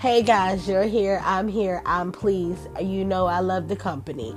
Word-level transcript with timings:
Hey 0.00 0.22
guys, 0.22 0.66
you're 0.66 0.84
here. 0.84 1.20
I'm 1.22 1.46
here. 1.46 1.82
I'm 1.84 2.10
pleased. 2.10 2.66
You 2.80 3.04
know 3.04 3.26
I 3.26 3.40
love 3.40 3.68
the 3.68 3.76
company. 3.76 4.34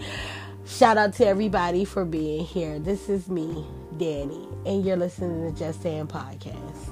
Shout 0.66 0.97
out 0.97 1.13
to 1.13 1.25
everybody 1.25 1.86
for 1.86 2.04
being 2.04 2.43
here. 2.43 2.79
This 2.79 3.07
is 3.07 3.29
me, 3.29 3.65
Danny, 3.96 4.45
and 4.66 4.84
you're 4.86 4.98
listening 4.98 5.49
to 5.49 5.57
Just 5.57 5.81
Saying 5.81 6.07
Podcast. 6.07 6.89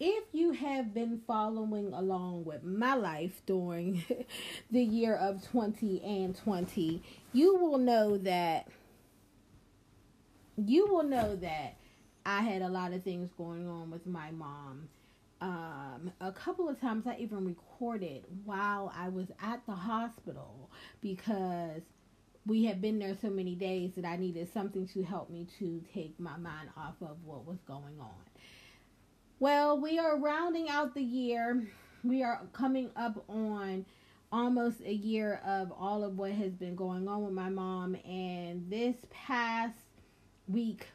If 0.00 0.24
you 0.32 0.52
have 0.52 0.94
been 0.94 1.20
following 1.26 1.92
along 1.92 2.46
with 2.46 2.64
my 2.64 2.94
life 2.94 3.42
during 3.44 4.02
the 4.70 4.82
year 4.82 5.14
of 5.14 5.46
20 5.50 6.00
and 6.02 6.34
20, 6.34 7.02
you 7.34 7.56
will 7.56 7.76
know 7.76 8.16
that 8.16 8.66
you 10.56 10.86
will 10.86 11.02
know 11.02 11.36
that 11.36 11.76
I 12.26 12.42
had 12.42 12.62
a 12.62 12.68
lot 12.68 12.92
of 12.92 13.02
things 13.02 13.30
going 13.36 13.68
on 13.68 13.90
with 13.90 14.06
my 14.06 14.30
mom. 14.30 14.88
Um, 15.40 16.10
a 16.20 16.32
couple 16.32 16.68
of 16.68 16.80
times 16.80 17.06
I 17.06 17.16
even 17.18 17.44
recorded 17.44 18.24
while 18.44 18.92
I 18.96 19.08
was 19.08 19.26
at 19.42 19.64
the 19.66 19.74
hospital 19.74 20.70
because 21.02 21.82
we 22.46 22.64
had 22.64 22.80
been 22.80 22.98
there 22.98 23.16
so 23.20 23.28
many 23.28 23.54
days 23.54 23.92
that 23.96 24.04
I 24.04 24.16
needed 24.16 24.52
something 24.52 24.86
to 24.88 25.02
help 25.02 25.30
me 25.30 25.46
to 25.58 25.82
take 25.92 26.18
my 26.18 26.36
mind 26.36 26.70
off 26.76 26.94
of 27.02 27.16
what 27.24 27.46
was 27.46 27.58
going 27.66 27.98
on. 28.00 28.14
Well, 29.38 29.78
we 29.80 29.98
are 29.98 30.18
rounding 30.18 30.68
out 30.68 30.94
the 30.94 31.02
year. 31.02 31.66
We 32.02 32.22
are 32.22 32.40
coming 32.52 32.90
up 32.96 33.24
on 33.28 33.84
almost 34.30 34.80
a 34.80 34.92
year 34.92 35.40
of 35.46 35.72
all 35.72 36.04
of 36.04 36.16
what 36.16 36.32
has 36.32 36.52
been 36.52 36.74
going 36.74 37.08
on 37.08 37.24
with 37.24 37.34
my 37.34 37.48
mom. 37.50 37.96
And 38.06 38.70
this 38.70 38.96
past 39.10 39.76
week, 40.48 40.86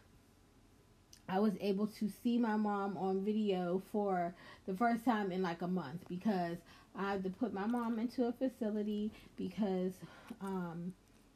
I 1.30 1.40
was 1.40 1.54
able 1.62 1.88
to 1.88 2.10
see 2.24 2.38
my 2.38 2.56
mom 2.56 2.98
on 2.98 3.24
video 3.24 3.84
for 3.92 4.34
the 4.66 4.74
first 4.74 5.06
time 5.06 5.32
in 5.32 5.44
like 5.44 5.62
a 5.62 5.68
month 5.68 6.02
because 6.10 6.58
I 6.96 7.12
had 7.12 7.24
to 7.24 7.30
put 7.30 7.54
my 7.54 7.68
mom 7.68 8.00
into 8.00 8.26
a 8.26 8.32
facility 8.34 9.12
because 9.38 9.94
um, 10.42 10.94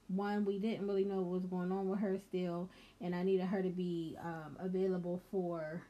one 0.07 0.45
we 0.45 0.57
didn't 0.57 0.87
really 0.87 1.05
know 1.05 1.17
what 1.17 1.41
was 1.41 1.45
going 1.45 1.71
on 1.71 1.89
with 1.89 1.99
her 1.99 2.17
still 2.17 2.69
and 3.01 3.15
I 3.15 3.23
needed 3.23 3.45
her 3.45 3.61
to 3.61 3.69
be 3.69 4.17
um, 4.23 4.57
available 4.59 5.21
for 5.29 5.83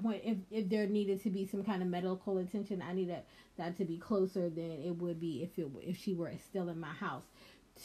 when 0.00 0.20
if, 0.22 0.36
if 0.50 0.68
there 0.68 0.86
needed 0.86 1.20
to 1.24 1.30
be 1.30 1.46
some 1.46 1.64
kind 1.64 1.82
of 1.82 1.88
medical 1.88 2.38
attention 2.38 2.80
I 2.80 2.92
needed 2.92 3.22
that 3.58 3.76
to 3.78 3.84
be 3.84 3.98
closer 3.98 4.48
than 4.48 4.70
it 4.70 4.96
would 4.96 5.20
be 5.20 5.42
if 5.42 5.58
it 5.58 5.68
if 5.82 5.96
she 5.98 6.14
were 6.14 6.32
still 6.48 6.68
in 6.68 6.78
my 6.78 6.88
house. 6.88 7.24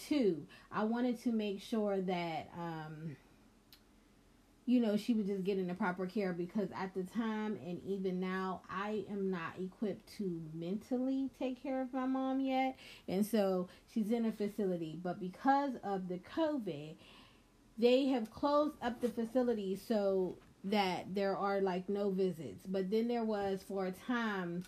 Two, 0.07 0.45
I 0.71 0.83
wanted 0.83 1.21
to 1.23 1.31
make 1.31 1.61
sure 1.61 1.99
that 2.01 2.49
um, 2.57 3.15
you 4.67 4.81
know, 4.81 4.97
she 4.97 5.13
was 5.13 5.27
just 5.27 5.45
getting 5.45 5.65
the 5.65 5.73
proper 5.73 6.05
care 6.05 6.33
because 6.33 6.67
at 6.75 6.93
the 6.93 7.03
time 7.03 7.57
and 7.65 7.81
even 7.85 8.19
now, 8.19 8.61
I 8.69 9.05
am 9.09 9.31
not 9.31 9.53
equipped 9.57 10.09
to 10.17 10.41
mentally 10.53 11.29
take 11.39 11.63
care 11.63 11.81
of 11.81 11.93
my 11.93 12.05
mom 12.05 12.41
yet. 12.41 12.77
And 13.07 13.25
so 13.25 13.69
she's 13.93 14.11
in 14.11 14.25
a 14.25 14.31
facility. 14.33 14.99
But 15.01 15.21
because 15.21 15.71
of 15.85 16.09
the 16.09 16.19
COVID, 16.35 16.95
they 17.77 18.07
have 18.07 18.29
closed 18.29 18.75
up 18.81 18.99
the 18.99 19.07
facility 19.07 19.79
so 19.87 20.37
that 20.65 21.15
there 21.15 21.37
are 21.37 21.61
like 21.61 21.87
no 21.87 22.09
visits. 22.09 22.67
But 22.67 22.91
then 22.91 23.07
there 23.07 23.23
was 23.23 23.63
for 23.65 23.85
a 23.85 23.91
time 23.91 24.65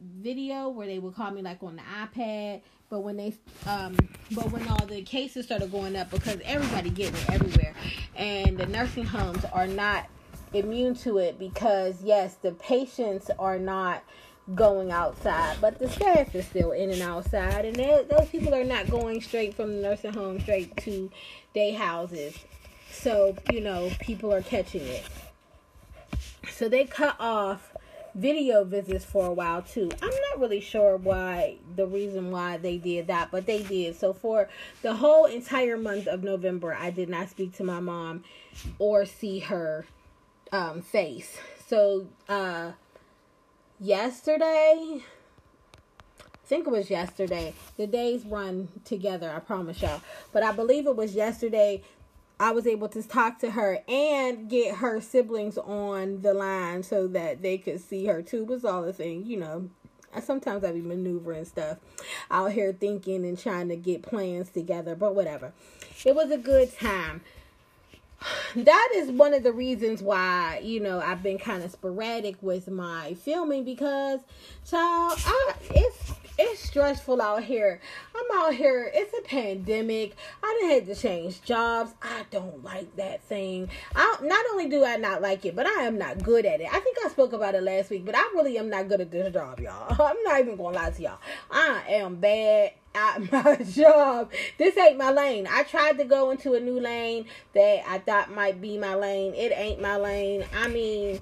video 0.00 0.70
where 0.70 0.88
they 0.88 0.98
would 0.98 1.14
call 1.14 1.30
me 1.30 1.40
like 1.40 1.62
on 1.62 1.76
the 1.76 1.82
iPad. 1.82 2.62
But 2.90 3.04
when 3.04 3.16
they, 3.16 3.34
um, 3.66 3.96
but 4.32 4.50
when 4.50 4.66
all 4.66 4.84
the 4.84 5.02
cases 5.02 5.46
started 5.46 5.70
going 5.70 5.94
up 5.94 6.10
because 6.10 6.40
everybody 6.44 6.90
getting 6.90 7.14
it 7.14 7.30
everywhere, 7.30 7.72
and 8.16 8.58
the 8.58 8.66
nursing 8.66 9.04
homes 9.04 9.44
are 9.52 9.68
not 9.68 10.08
immune 10.52 10.96
to 10.96 11.18
it 11.18 11.38
because 11.38 12.02
yes, 12.02 12.34
the 12.42 12.50
patients 12.50 13.30
are 13.38 13.60
not 13.60 14.02
going 14.56 14.90
outside, 14.90 15.58
but 15.60 15.78
the 15.78 15.88
staff 15.88 16.34
is 16.34 16.44
still 16.46 16.72
in 16.72 16.90
and 16.90 17.00
outside, 17.00 17.64
and 17.64 17.76
those 18.10 18.28
people 18.28 18.52
are 18.52 18.64
not 18.64 18.90
going 18.90 19.20
straight 19.20 19.54
from 19.54 19.76
the 19.76 19.82
nursing 19.82 20.12
home 20.12 20.40
straight 20.40 20.76
to 20.78 21.08
day 21.54 21.70
houses. 21.70 22.36
So 22.90 23.36
you 23.52 23.60
know, 23.60 23.92
people 24.00 24.34
are 24.34 24.42
catching 24.42 24.82
it. 24.82 25.04
So 26.50 26.68
they 26.68 26.86
cut 26.86 27.14
off 27.20 27.69
video 28.14 28.64
visits 28.64 29.04
for 29.04 29.26
a 29.26 29.32
while 29.32 29.62
too. 29.62 29.90
I'm 30.02 30.10
not 30.10 30.40
really 30.40 30.60
sure 30.60 30.96
why 30.96 31.56
the 31.76 31.86
reason 31.86 32.30
why 32.30 32.56
they 32.56 32.78
did 32.78 33.06
that, 33.08 33.30
but 33.30 33.46
they 33.46 33.62
did. 33.62 33.96
So 33.96 34.12
for 34.12 34.48
the 34.82 34.94
whole 34.94 35.26
entire 35.26 35.76
month 35.76 36.06
of 36.06 36.22
November, 36.22 36.74
I 36.74 36.90
did 36.90 37.08
not 37.08 37.30
speak 37.30 37.54
to 37.56 37.64
my 37.64 37.80
mom 37.80 38.24
or 38.78 39.06
see 39.06 39.40
her 39.40 39.86
um, 40.52 40.82
face. 40.82 41.38
So 41.66 42.08
uh, 42.28 42.72
yesterday, 43.78 45.02
I 45.02 46.46
think 46.46 46.66
it 46.66 46.70
was 46.70 46.90
yesterday. 46.90 47.54
The 47.76 47.86
days 47.86 48.24
run 48.24 48.68
together, 48.84 49.30
I 49.30 49.38
promise 49.38 49.80
y'all. 49.82 50.00
But 50.32 50.42
I 50.42 50.52
believe 50.52 50.86
it 50.86 50.96
was 50.96 51.14
yesterday 51.14 51.82
I 52.40 52.52
was 52.52 52.66
able 52.66 52.88
to 52.88 53.02
talk 53.02 53.38
to 53.40 53.50
her 53.50 53.80
and 53.86 54.48
get 54.48 54.76
her 54.76 54.98
siblings 55.02 55.58
on 55.58 56.22
the 56.22 56.32
line 56.32 56.82
so 56.82 57.06
that 57.08 57.42
they 57.42 57.58
could 57.58 57.80
see 57.80 58.06
her 58.06 58.22
too. 58.22 58.44
Was 58.46 58.64
all 58.64 58.82
the 58.82 58.94
thing, 58.94 59.26
you 59.26 59.36
know. 59.36 59.68
Sometimes 60.22 60.64
I 60.64 60.72
be 60.72 60.80
maneuvering 60.80 61.44
stuff 61.44 61.78
out 62.30 62.52
here 62.52 62.72
thinking 62.72 63.24
and 63.26 63.38
trying 63.38 63.68
to 63.68 63.76
get 63.76 64.02
plans 64.02 64.48
together, 64.48 64.96
but 64.96 65.14
whatever. 65.14 65.52
It 66.04 66.16
was 66.16 66.30
a 66.30 66.38
good 66.38 66.76
time. 66.76 67.20
That 68.54 68.90
is 68.96 69.10
one 69.10 69.32
of 69.32 69.44
the 69.44 69.52
reasons 69.52 70.02
why, 70.02 70.60
you 70.62 70.80
know, 70.80 71.00
I've 71.00 71.22
been 71.22 71.38
kind 71.38 71.62
of 71.62 71.70
sporadic 71.70 72.36
with 72.42 72.68
my 72.68 73.14
filming 73.14 73.64
because, 73.64 74.20
child, 74.68 75.14
I, 75.24 75.52
it's 75.70 76.12
it's 76.40 76.62
stressful 76.62 77.20
out 77.20 77.44
here. 77.44 77.80
I'm 78.14 78.40
out 78.40 78.54
here. 78.54 78.90
It's 78.94 79.12
a 79.12 79.22
pandemic. 79.22 80.16
I 80.42 80.58
done 80.60 80.70
had 80.70 80.86
to 80.86 80.94
change 80.94 81.42
jobs. 81.42 81.92
I 82.00 82.24
don't 82.30 82.64
like 82.64 82.96
that 82.96 83.22
thing. 83.24 83.68
I 83.94 84.16
not 84.22 84.44
only 84.52 84.68
do 84.68 84.82
I 84.82 84.96
not 84.96 85.20
like 85.20 85.44
it, 85.44 85.54
but 85.54 85.66
I 85.66 85.82
am 85.82 85.98
not 85.98 86.22
good 86.22 86.46
at 86.46 86.60
it. 86.60 86.68
I 86.72 86.80
think 86.80 86.96
I 87.04 87.08
spoke 87.10 87.34
about 87.34 87.54
it 87.54 87.62
last 87.62 87.90
week, 87.90 88.06
but 88.06 88.16
I 88.16 88.22
really 88.34 88.56
am 88.56 88.70
not 88.70 88.88
good 88.88 89.02
at 89.02 89.10
this 89.10 89.32
job, 89.32 89.60
y'all. 89.60 89.90
I'm 90.02 90.22
not 90.22 90.40
even 90.40 90.56
gonna 90.56 90.76
lie 90.76 90.90
to 90.90 91.02
y'all. 91.02 91.18
I 91.50 91.82
am 91.88 92.16
bad 92.16 92.72
at 92.94 93.18
my 93.32 93.56
job. 93.56 94.32
This 94.56 94.76
ain't 94.78 94.96
my 94.96 95.10
lane. 95.10 95.46
I 95.50 95.64
tried 95.64 95.98
to 95.98 96.04
go 96.04 96.30
into 96.30 96.54
a 96.54 96.60
new 96.60 96.80
lane 96.80 97.26
that 97.54 97.84
I 97.86 97.98
thought 97.98 98.32
might 98.32 98.60
be 98.60 98.78
my 98.78 98.94
lane. 98.94 99.34
It 99.34 99.52
ain't 99.54 99.80
my 99.80 99.96
lane. 99.96 100.44
I 100.54 100.68
mean 100.68 101.20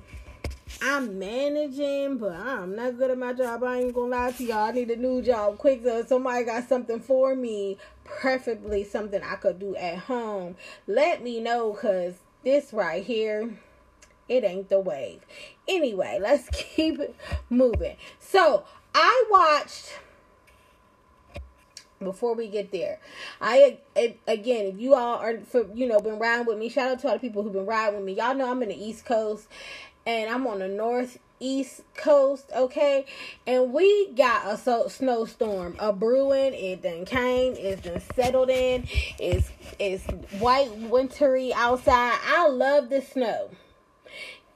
I'm 0.81 1.19
managing, 1.19 2.19
but 2.19 2.35
I'm 2.35 2.77
not 2.77 2.99
good 2.99 3.11
at 3.11 3.19
my 3.19 3.33
job. 3.33 3.65
I 3.65 3.79
ain't 3.79 3.95
gonna 3.95 4.11
lie 4.11 4.31
to 4.33 4.45
y'all. 4.45 4.69
I 4.69 4.71
need 4.71 4.91
a 4.91 4.97
new 4.97 5.21
job 5.23 5.59
quick 5.59 5.83
so 5.83 6.05
somebody 6.05 6.45
got 6.45 6.69
something 6.69 7.01
for 7.01 7.35
me, 7.35 7.79
preferably 8.05 8.85
something 8.85 9.21
I 9.23 9.35
could 9.37 9.59
do 9.59 9.75
at 9.75 9.99
home. 9.99 10.57
Let 10.87 11.23
me 11.23 11.41
know 11.41 11.73
because 11.73 12.15
this 12.45 12.73
right 12.73 13.03
here, 13.03 13.59
it 14.29 14.45
ain't 14.45 14.69
the 14.69 14.79
wave. 14.79 15.21
Anyway, 15.67 16.19
let's 16.21 16.49
keep 16.53 17.01
it 17.01 17.17
moving. 17.51 17.97
So 18.21 18.65
I 18.95 19.25
watched 19.31 19.99
before 22.01 22.35
we 22.35 22.47
get 22.47 22.71
there 22.71 23.01
i 23.41 23.77
again 24.27 24.67
if 24.67 24.79
you 24.79 24.95
all 24.95 25.17
are 25.17 25.39
for 25.41 25.67
you 25.75 25.87
know 25.87 25.99
been 26.01 26.19
riding 26.19 26.47
with 26.47 26.57
me 26.57 26.69
shout 26.69 26.91
out 26.91 26.99
to 27.01 27.09
all 27.09 27.15
the 27.15 27.19
people 27.19 27.43
who've 27.43 27.53
been 27.53 27.67
riding 27.67 27.97
with 27.97 28.05
me 28.05 28.13
y'all 28.13 28.35
know 28.35 28.51
i'm 28.51 28.63
in 28.63 28.69
the 28.69 28.85
east 28.85 29.05
coast 29.05 29.49
and 30.09 30.31
I'm 30.31 30.47
on 30.47 30.61
the 30.61 30.69
northeast 30.69 31.83
coast, 31.95 32.51
okay? 32.57 33.05
And 33.47 33.75
we 33.75 34.11
got 34.13 34.51
a 34.51 34.57
so, 34.57 34.89
snowstorm, 34.89 35.77
a 35.79 35.93
brewing. 35.93 36.55
It 36.55 36.81
then 36.83 37.05
came, 37.05 37.55
it's 37.57 37.83
then 37.83 38.01
settled 38.17 38.49
in. 38.49 38.89
It's 39.19 39.51
it's 39.79 40.05
white 40.41 40.75
wintry 40.75 41.53
outside. 41.53 42.19
I 42.25 42.49
love 42.49 42.89
the 42.89 43.03
snow. 43.03 43.51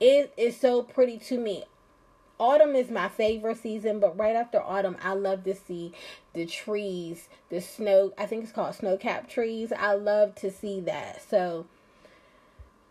It 0.01 0.33
is 0.39 0.59
so 0.59 0.83
pretty 0.83 1.19
to 1.19 1.39
me. 1.39 1.65
Autumn 2.39 2.75
is 2.75 2.91
my 2.91 3.09
favorite 3.09 3.59
season, 3.59 4.01
but 4.01 4.19
right 4.19 4.35
after 4.35 4.61
autumn, 4.61 4.97
I 5.03 5.13
love 5.13 5.45
to 5.45 5.55
see 5.55 5.93
the 6.33 6.47
trees, 6.47 7.29
the 7.51 7.61
snow. 7.61 8.15
I 8.17 8.25
think 8.25 8.45
it's 8.45 8.53
called 8.53 8.75
snow 8.75 8.97
cap 8.97 9.29
trees. 9.29 9.71
I 9.71 9.95
love 9.95 10.35
to 10.37 10.51
see 10.51 10.81
that. 10.81 11.23
So 11.29 11.67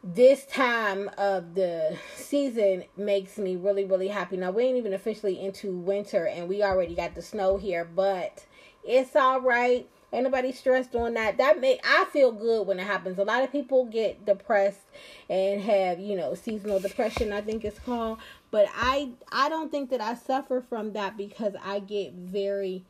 this 0.03 0.45
time 0.45 1.09
of 1.17 1.53
the 1.53 1.97
season 2.15 2.83
makes 2.97 3.37
me 3.37 3.55
really 3.55 3.85
really 3.85 4.07
happy. 4.07 4.35
Now 4.37 4.51
we 4.51 4.63
ain't 4.63 4.77
even 4.77 4.93
officially 4.93 5.39
into 5.39 5.77
winter 5.77 6.25
and 6.25 6.49
we 6.49 6.63
already 6.63 6.95
got 6.95 7.13
the 7.13 7.21
snow 7.21 7.57
here 7.57 7.85
but 7.85 8.45
it's 8.83 9.15
all 9.15 9.41
right. 9.41 9.87
Ain't 10.13 10.23
nobody 10.23 10.51
stressed 10.51 10.95
on 10.95 11.13
that. 11.13 11.37
That 11.37 11.61
make 11.61 11.79
i 11.83 12.05
feel 12.11 12.31
good 12.31 12.65
when 12.65 12.79
it 12.79 12.87
happens. 12.87 13.19
A 13.19 13.23
lot 13.23 13.43
of 13.43 13.51
people 13.51 13.85
get 13.85 14.25
depressed 14.25 14.81
and 15.29 15.61
have 15.61 15.99
you 15.99 16.17
know 16.17 16.33
seasonal 16.33 16.79
depression 16.79 17.31
i 17.31 17.41
think 17.41 17.63
it's 17.63 17.79
called. 17.79 18.17
But 18.49 18.67
i 18.73 19.09
i 19.31 19.49
don't 19.49 19.71
think 19.71 19.91
that 19.91 20.01
i 20.01 20.15
suffer 20.15 20.61
from 20.67 20.93
that 20.93 21.15
because 21.15 21.53
i 21.63 21.79
get 21.79 22.13
very 22.13 22.83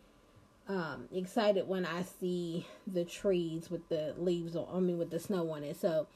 um 0.69 1.05
excited 1.13 1.67
when 1.67 1.85
i 1.85 2.03
see 2.03 2.65
the 2.85 3.03
trees 3.03 3.69
with 3.69 3.89
the 3.89 4.13
leaves 4.17 4.55
on 4.55 4.67
i 4.73 4.79
mean 4.79 4.97
with 4.97 5.09
the 5.09 5.19
snow 5.19 5.51
on 5.51 5.63
it. 5.63 5.75
So 5.79 6.07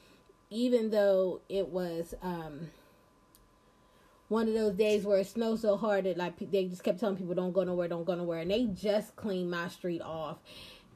even 0.50 0.90
though 0.92 1.42
it 1.50 1.70
was 1.70 2.14
um, 2.22 2.70
one 4.28 4.48
of 4.48 4.54
those 4.54 4.74
days 4.74 5.04
where 5.04 5.20
it 5.20 5.28
snowed 5.28 5.60
so 5.60 5.78
hard 5.78 6.06
that 6.06 6.18
like 6.18 6.38
they 6.52 6.66
just 6.66 6.84
kept 6.84 7.00
telling 7.00 7.18
people 7.18 7.36
don't 7.36 7.54
go 7.54 7.64
nowhere, 7.64 7.88
don't 7.88 8.06
go 8.06 8.16
nowhere, 8.16 8.40
and 8.40 8.52
they 8.52 8.66
just 8.66 9.16
cleaned 9.16 9.50
my 9.52 9.68
street 9.68 10.02
off 10.02 10.38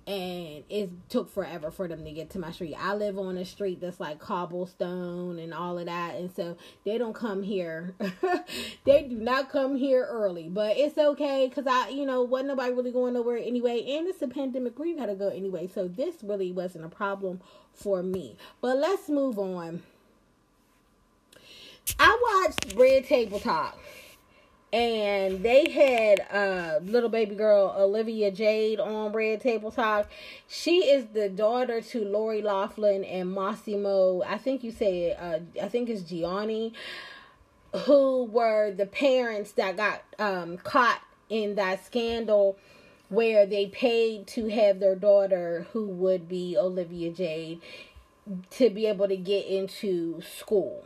and 0.10 0.64
it 0.70 0.90
took 1.08 1.32
forever 1.32 1.70
for 1.70 1.88
them 1.88 2.04
to 2.04 2.12
get 2.12 2.32
to 2.32 2.40
my 2.40 2.52
street. 2.52 2.74
I 2.80 2.96
live 2.96 3.20
on 3.20 3.38
a 3.38 3.46
street 3.46 3.80
that's 3.80 4.00
like 4.00 4.18
cobblestone 4.18 5.38
and 5.38 5.54
all 5.54 5.78
of 5.78 5.86
that, 5.86 6.16
and 6.16 6.36
so 6.36 6.58
they 6.84 6.98
don't 6.98 7.14
come 7.14 7.44
here. 7.44 7.94
they 8.86 9.04
do 9.04 9.18
not 9.18 9.52
come 9.52 9.76
here 9.76 10.08
early, 10.10 10.50
but 10.50 10.78
it's 10.78 10.98
okay 10.98 11.48
because 11.48 11.68
I, 11.68 11.90
you 11.90 12.08
know, 12.08 12.24
wasn't 12.24 12.50
nobody 12.50 12.74
really 12.74 12.92
going 12.92 13.14
nowhere 13.14 13.38
anyway, 13.38 13.86
and 13.88 14.08
it's 14.08 14.24
a 14.24 14.28
pandemic. 14.28 14.80
We 14.80 14.96
gotta 14.96 15.14
go 15.14 15.28
anyway, 15.28 15.68
so 15.68 15.88
this 15.88 16.16
really 16.24 16.52
wasn't 16.52 16.86
a 16.86 16.90
problem 16.90 17.42
for 17.72 18.02
me. 18.02 18.36
But 18.62 18.78
let's 18.78 19.10
move 19.10 19.38
on. 19.38 19.84
I 22.00 22.46
watched 22.48 22.74
Red 22.76 23.06
Table 23.06 23.40
Talk 23.40 23.78
and 24.72 25.44
they 25.44 25.70
had 25.70 26.20
uh 26.32 26.80
little 26.84 27.10
baby 27.10 27.36
girl 27.36 27.74
Olivia 27.78 28.32
Jade 28.32 28.80
on 28.80 29.12
Red 29.12 29.42
Table 29.42 29.72
Talk. 29.72 30.08
She 30.48 30.90
is 30.90 31.08
the 31.14 31.30
daughter 31.30 31.82
to 31.82 32.06
Lori 32.06 32.42
Loughlin 32.42 33.04
and 33.04 33.36
Mossimo. 33.36 34.24
I 34.26 34.38
think 34.38 34.64
you 34.64 34.72
say 34.72 35.14
uh 35.14 35.40
I 35.62 35.70
think 35.70 35.90
it's 35.90 36.04
Gianni, 36.04 36.74
who 37.86 38.26
were 38.26 38.72
the 38.72 38.86
parents 38.86 39.54
that 39.54 39.76
got 39.78 40.04
um 40.20 40.58
caught 40.58 41.02
in 41.30 41.56
that 41.56 41.86
scandal 41.86 42.58
where 43.10 43.48
they 43.48 43.66
paid 43.66 44.28
to 44.28 44.50
have 44.50 44.80
their 44.80 44.96
daughter 44.96 45.66
who 45.74 45.86
would 45.88 46.30
be 46.30 46.56
Olivia 46.56 47.12
Jade 47.12 47.60
to 48.52 48.70
be 48.70 48.86
able 48.86 49.08
to 49.08 49.18
get 49.18 49.48
into 49.48 50.22
school 50.22 50.86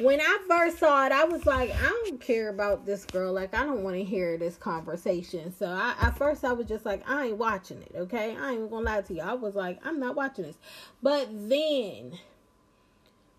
when 0.00 0.20
I 0.20 0.38
first 0.48 0.78
saw 0.78 1.06
it, 1.06 1.12
I 1.12 1.24
was 1.24 1.44
like, 1.46 1.70
I 1.70 1.88
don't 1.88 2.20
care 2.20 2.48
about 2.48 2.86
this 2.86 3.04
girl. 3.04 3.32
Like, 3.32 3.54
I 3.54 3.64
don't 3.64 3.82
want 3.82 3.96
to 3.96 4.04
hear 4.04 4.38
this 4.38 4.56
conversation. 4.56 5.54
So, 5.56 5.66
I, 5.66 5.94
at 6.00 6.16
first, 6.16 6.44
I 6.44 6.52
was 6.52 6.66
just 6.66 6.86
like, 6.86 7.08
I 7.08 7.26
ain't 7.26 7.36
watching 7.36 7.82
it. 7.82 7.92
Okay, 7.94 8.36
I 8.36 8.52
ain't 8.52 8.70
gonna 8.70 8.84
lie 8.84 9.02
to 9.02 9.14
you. 9.14 9.20
I 9.20 9.34
was 9.34 9.54
like, 9.54 9.78
I'm 9.84 10.00
not 10.00 10.16
watching 10.16 10.44
this. 10.44 10.56
But 11.02 11.28
then, 11.30 12.18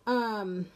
um, 0.06 0.68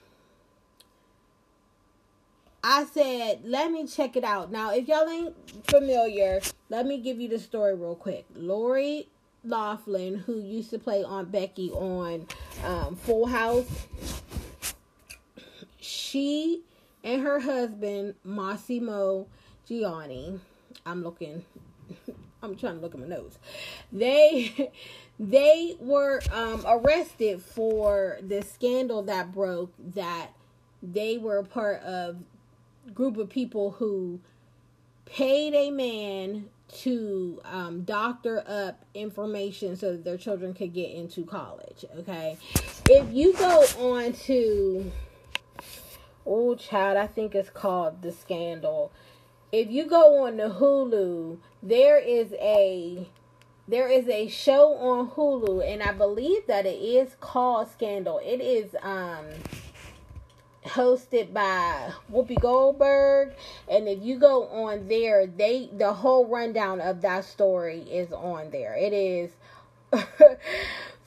I 2.64 2.86
said, 2.86 3.42
let 3.44 3.72
me 3.72 3.86
check 3.86 4.16
it 4.16 4.24
out. 4.24 4.52
Now, 4.52 4.74
if 4.74 4.88
y'all 4.88 5.08
ain't 5.08 5.36
familiar, 5.68 6.42
let 6.70 6.88
me 6.88 6.98
give 7.00 7.20
you 7.20 7.30
the 7.30 7.38
story 7.38 7.76
real 7.76 7.96
quick. 7.96 8.26
Lori 8.36 9.08
Loughlin, 9.44 10.16
who 10.16 10.40
used 10.40 10.72
to 10.72 10.80
play 10.80 11.04
Aunt 11.04 11.32
Becky 11.32 11.70
on 11.70 12.28
um, 12.64 12.96
Full 12.96 13.28
House 13.28 13.88
she 16.16 16.62
and 17.04 17.22
her 17.24 17.42
husband 17.42 18.16
Mossimo 18.26 19.28
Gianni, 19.68 20.40
I'm 20.86 21.04
looking, 21.04 21.44
I'm 22.42 22.56
trying 22.56 22.76
to 22.76 22.80
look 22.80 22.94
at 22.94 23.02
my 23.02 23.08
notes. 23.08 23.38
They 23.92 24.72
they 25.20 25.76
were 25.78 26.22
um, 26.32 26.64
arrested 26.66 27.42
for 27.42 28.18
the 28.22 28.44
scandal 28.44 29.02
that 29.04 29.34
broke 29.34 29.74
that 29.94 30.30
they 30.82 31.18
were 31.18 31.40
a 31.40 31.44
part 31.44 31.82
of 31.82 32.16
group 32.94 33.18
of 33.18 33.30
people 33.30 33.72
who 33.72 34.22
paid 35.06 35.54
a 35.54 35.70
man 35.70 36.46
to 36.68 37.42
um, 37.44 37.84
doctor 37.84 38.42
up 38.48 38.86
information 38.94 39.76
so 39.76 39.92
that 39.92 40.06
their 40.06 40.18
children 40.18 40.54
could 40.54 40.74
get 40.74 40.92
into 40.92 41.26
college. 41.26 41.84
Okay, 42.00 42.38
if 42.90 43.14
you 43.14 43.34
go 43.34 43.66
on 43.80 44.14
to 44.14 44.92
Oh, 46.26 46.56
child, 46.56 46.98
I 46.98 47.08
think 47.08 47.36
it's 47.36 47.50
called 47.50 48.02
The 48.02 48.12
Scandal. 48.12 48.92
If 49.52 49.70
you 49.70 49.86
go 49.86 50.26
on 50.26 50.38
the 50.38 50.50
Hulu, 50.50 51.38
there 51.62 52.00
is 52.00 52.34
a 52.34 53.08
there 53.68 53.88
is 53.88 54.08
a 54.08 54.28
show 54.28 54.74
on 54.74 55.12
Hulu, 55.12 55.68
and 55.68 55.82
I 55.82 55.92
believe 55.92 56.48
that 56.48 56.66
it 56.66 56.78
is 56.78 57.16
called 57.20 57.70
Scandal. 57.72 58.20
It 58.24 58.42
is 58.42 58.76
um 58.82 59.26
hosted 60.66 61.32
by 61.32 61.92
Whoopi 62.12 62.40
Goldberg, 62.40 63.34
and 63.70 63.88
if 63.88 64.02
you 64.02 64.18
go 64.18 64.48
on 64.48 64.88
there, 64.88 65.28
they 65.28 65.70
the 65.72 65.94
whole 65.94 66.28
rundown 66.28 66.82
of 66.82 67.02
that 67.02 67.26
story 67.26 67.82
is 67.82 68.12
on 68.12 68.50
there. 68.50 68.76
It 68.76 68.94
is 68.94 69.32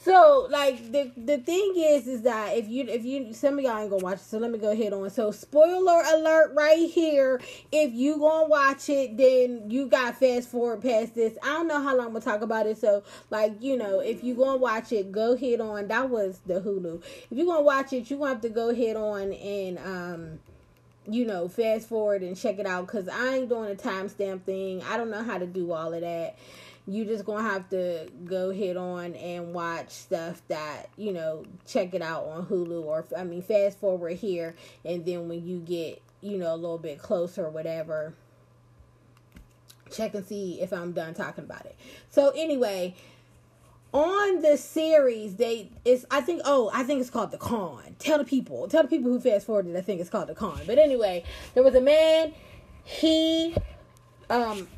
So 0.01 0.47
like 0.49 0.93
the 0.93 1.11
the 1.17 1.39
thing 1.39 1.73
is 1.77 2.07
is 2.07 2.23
that 2.23 2.57
if 2.57 2.69
you 2.69 2.85
if 2.85 3.05
you 3.05 3.35
some 3.35 3.59
of 3.59 3.65
y'all 3.65 3.79
ain't 3.79 3.91
gonna 3.91 4.05
watch 4.05 4.19
it, 4.19 4.25
so 4.25 4.39
let 4.39 4.53
me 4.53 4.59
go 4.59 4.71
ahead 4.71 4.93
on. 4.93 5.11
So 5.11 5.33
spoiler 5.33 6.03
alert 6.15 6.53
right 6.55 6.89
here. 6.89 7.41
If 7.73 7.93
you 7.95 8.17
gonna 8.17 8.47
watch 8.47 8.89
it, 8.89 9.17
then 9.17 9.69
you 9.69 9.89
got 9.89 10.17
fast 10.17 10.51
forward 10.51 10.83
past 10.83 11.17
this. 11.17 11.37
I 11.43 11.49
don't 11.49 11.67
know 11.67 11.83
how 11.83 11.97
long 11.97 12.07
I'm 12.07 12.13
gonna 12.13 12.25
talk 12.25 12.43
about 12.43 12.67
it. 12.67 12.79
So 12.79 13.03
like 13.31 13.61
you 13.61 13.77
know, 13.77 13.99
if 13.99 14.23
you 14.23 14.35
gonna 14.35 14.59
watch 14.59 14.93
it, 14.93 15.11
go 15.11 15.33
ahead 15.33 15.61
on. 15.61 15.89
That 15.89 16.09
was 16.11 16.39
the 16.47 16.61
Hulu. 16.61 17.03
If 17.31 17.37
you 17.37 17.45
gonna 17.45 17.63
watch 17.63 17.93
it, 17.93 18.09
you 18.09 18.19
gonna 18.19 18.31
have 18.31 18.41
to 18.43 18.51
go 18.51 18.71
ahead 18.71 18.95
on 18.95 19.33
and 19.33 19.79
um 19.79 20.39
you 21.11 21.25
know, 21.25 21.49
fast 21.49 21.89
forward 21.89 22.23
and 22.23 22.37
check 22.37 22.59
it 22.59 22.67
out 22.67 22.87
because 22.87 23.09
I 23.09 23.37
ain't 23.37 23.49
doing 23.49 23.73
a 23.73 23.75
timestamp 23.75 24.43
thing. 24.43 24.83
I 24.83 24.97
don't 24.97 25.11
know 25.11 25.25
how 25.25 25.39
to 25.39 25.47
do 25.47 25.73
all 25.73 25.93
of 25.95 26.03
that 26.03 26.37
you 26.89 27.05
just 27.05 27.27
gonna 27.27 27.43
have 27.43 27.69
to 27.69 28.09
go 28.25 28.51
hit 28.51 28.77
on 28.77 29.15
and 29.15 29.53
watch 29.53 29.91
stuff 29.91 30.41
that 30.49 30.89
you 30.97 31.13
know 31.13 31.45
check 31.67 31.93
it 31.93 32.01
out 32.01 32.25
on 32.25 32.47
hulu 32.47 32.83
or 32.83 33.07
i 33.17 33.23
mean 33.23 33.43
fast 33.43 33.79
forward 33.79 34.17
here 34.17 34.55
and 34.85 35.05
then 35.05 35.29
when 35.29 35.47
you 35.47 35.59
get 35.61 36.01
you 36.23 36.39
know 36.39 36.53
a 36.53 36.57
little 36.57 36.79
bit 36.79 36.99
closer 36.99 37.45
or 37.45 37.51
whatever 37.51 38.15
check 39.91 40.15
and 40.15 40.27
see 40.27 40.61
if 40.61 40.73
i'm 40.73 40.93
done 40.93 41.15
talking 41.15 41.45
about 41.45 41.65
it. 41.67 41.77
So 42.11 42.31
anyway 42.35 42.95
on 43.93 44.43
the 44.43 44.57
series 44.57 45.37
they 45.37 45.71
it's 45.85 46.05
i 46.11 46.21
think 46.21 46.43
oh 46.45 46.71
i 46.75 46.83
think 46.83 47.01
it's 47.01 47.11
called 47.11 47.31
the 47.31 47.39
con. 47.39 47.97
Tell 47.99 48.19
the 48.19 48.25
people 48.25 48.67
tell 48.69 48.83
the 48.83 48.89
people 48.89 49.11
who 49.11 49.21
fast 49.21 49.47
forwarded 49.47 49.77
i 49.77 49.81
think 49.83 50.01
it's 50.01 50.11
called 50.11 50.29
the 50.29 50.35
con. 50.35 50.61
But 50.67 50.79
anyway 50.79 51.25
there 51.55 51.63
was 51.63 51.75
a 51.75 51.81
man 51.81 52.33
he 52.85 53.55
um 54.31 54.69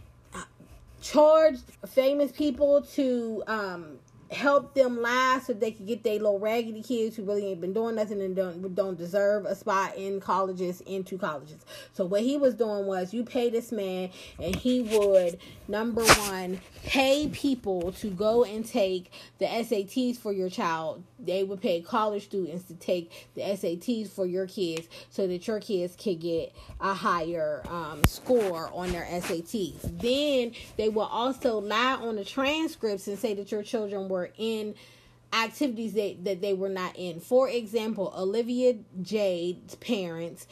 charged 1.01 1.65
famous 1.87 2.33
people 2.33 2.83
to 2.83 3.43
um, 3.47 3.99
help 4.31 4.75
them 4.75 5.03
last 5.03 5.47
so 5.47 5.53
they 5.53 5.73
could 5.73 5.87
get 5.87 6.05
their 6.05 6.15
little 6.15 6.39
raggedy 6.39 6.83
kids 6.83 7.17
who 7.17 7.25
really 7.25 7.47
ain't 7.47 7.61
been 7.61 7.73
doing 7.73 7.97
nothing 7.97 8.23
and 8.23 8.37
don't 8.37 8.75
don't 8.77 8.97
deserve 8.97 9.45
a 9.45 9.55
spot 9.55 9.97
in 9.97 10.21
colleges 10.21 10.81
into 10.83 11.19
colleges. 11.19 11.65
So 11.95 12.05
what 12.05 12.23
he 12.23 12.37
was 12.37 12.55
doing 12.55 12.87
was 12.87 13.13
you 13.13 13.25
pay 13.25 13.51
this 13.51 13.73
man 13.73 14.11
and 14.39 14.55
he 14.55 14.83
would 14.83 15.39
number 15.67 16.05
one 16.05 16.61
pay 16.85 17.29
people 17.29 17.93
to 17.93 18.11
go 18.11 18.45
and 18.45 18.65
take 18.65 19.13
the 19.39 19.47
SATs 19.47 20.17
for 20.17 20.33
your 20.33 20.49
child. 20.49 21.03
They 21.19 21.43
would 21.43 21.61
pay 21.61 21.81
college 21.81 22.25
students 22.25 22.65
to 22.65 22.75
take 22.75 23.29
the 23.35 23.43
SATs 23.43 24.09
for 24.09 24.27
your 24.27 24.47
kids 24.47 24.89
so 25.11 25.27
that 25.27 25.47
your 25.47 25.61
kids 25.61 25.97
could 25.97 26.21
get 26.21 26.55
a 26.81 26.95
higher 26.95 27.63
um, 27.69 28.05
score 28.05 28.71
on 28.73 28.93
their 28.93 29.05
SATs. 29.05 30.01
Then 30.01 30.53
they 30.77 30.89
will 30.89 31.03
also 31.03 31.59
lie 31.59 31.95
on 31.95 32.17
the 32.17 32.25
transcripts 32.25 33.09
and 33.09 33.19
say 33.19 33.35
that 33.35 33.51
your 33.51 33.63
children 33.63 34.09
were 34.09 34.20
were 34.21 34.31
in 34.37 34.75
activities 35.33 35.95
that, 35.95 36.25
that 36.25 36.41
they 36.41 36.55
were 36.55 36.69
not 36.69 36.97
in. 36.97 37.21
For 37.21 37.49
example, 37.49 38.13
Olivia 38.17 38.75
Jade's 39.01 39.77
parents 39.77 40.47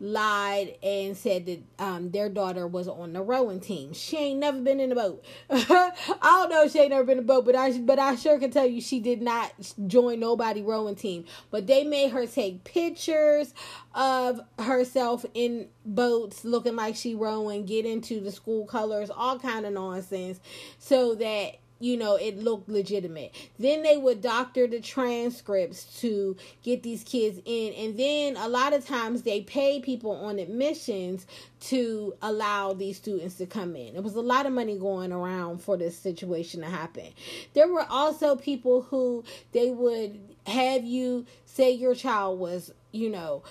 lied 0.00 0.76
and 0.80 1.16
said 1.16 1.46
that 1.46 1.60
um, 1.80 2.12
their 2.12 2.28
daughter 2.28 2.68
was 2.68 2.86
on 2.86 3.14
the 3.14 3.20
rowing 3.20 3.58
team. 3.58 3.92
She 3.92 4.16
ain't 4.16 4.38
never 4.38 4.60
been 4.60 4.78
in 4.78 4.92
a 4.92 4.94
boat. 4.94 5.24
I 5.50 5.92
don't 6.22 6.50
know 6.50 6.62
if 6.62 6.72
she 6.72 6.78
ain't 6.78 6.90
never 6.90 7.02
been 7.02 7.18
in 7.18 7.24
a 7.24 7.26
boat, 7.26 7.44
but 7.44 7.56
I 7.56 7.76
but 7.78 7.98
I 7.98 8.14
sure 8.14 8.38
can 8.38 8.52
tell 8.52 8.66
you 8.66 8.80
she 8.80 9.00
did 9.00 9.20
not 9.20 9.52
join 9.88 10.20
nobody 10.20 10.62
rowing 10.62 10.94
team. 10.94 11.24
But 11.50 11.66
they 11.66 11.82
made 11.82 12.12
her 12.12 12.26
take 12.26 12.62
pictures 12.62 13.52
of 13.92 14.40
herself 14.60 15.26
in 15.34 15.68
boats 15.84 16.44
looking 16.44 16.76
like 16.76 16.94
she 16.94 17.16
rowing, 17.16 17.66
get 17.66 17.84
into 17.84 18.20
the 18.20 18.30
school 18.30 18.66
colors, 18.66 19.10
all 19.10 19.40
kind 19.40 19.66
of 19.66 19.72
nonsense, 19.72 20.38
so 20.78 21.16
that 21.16 21.56
you 21.80 21.96
know, 21.96 22.16
it 22.16 22.38
looked 22.38 22.68
legitimate. 22.68 23.34
Then 23.58 23.82
they 23.82 23.96
would 23.96 24.20
doctor 24.20 24.66
the 24.66 24.80
transcripts 24.80 26.00
to 26.00 26.36
get 26.62 26.82
these 26.82 27.04
kids 27.04 27.40
in. 27.44 27.72
And 27.74 27.98
then 27.98 28.36
a 28.36 28.48
lot 28.48 28.72
of 28.72 28.86
times 28.86 29.22
they 29.22 29.42
pay 29.42 29.80
people 29.80 30.12
on 30.12 30.38
admissions 30.38 31.26
to 31.60 32.14
allow 32.22 32.72
these 32.72 32.96
students 32.96 33.36
to 33.36 33.46
come 33.46 33.76
in. 33.76 33.94
There 33.94 34.02
was 34.02 34.16
a 34.16 34.20
lot 34.20 34.46
of 34.46 34.52
money 34.52 34.76
going 34.78 35.12
around 35.12 35.62
for 35.62 35.76
this 35.76 35.96
situation 35.98 36.60
to 36.60 36.66
happen. 36.66 37.06
There 37.54 37.68
were 37.68 37.86
also 37.88 38.36
people 38.36 38.82
who 38.82 39.24
they 39.52 39.70
would 39.70 40.18
have 40.46 40.84
you 40.84 41.26
say 41.44 41.72
your 41.72 41.94
child 41.94 42.38
was, 42.38 42.72
you 42.92 43.10
know, 43.10 43.42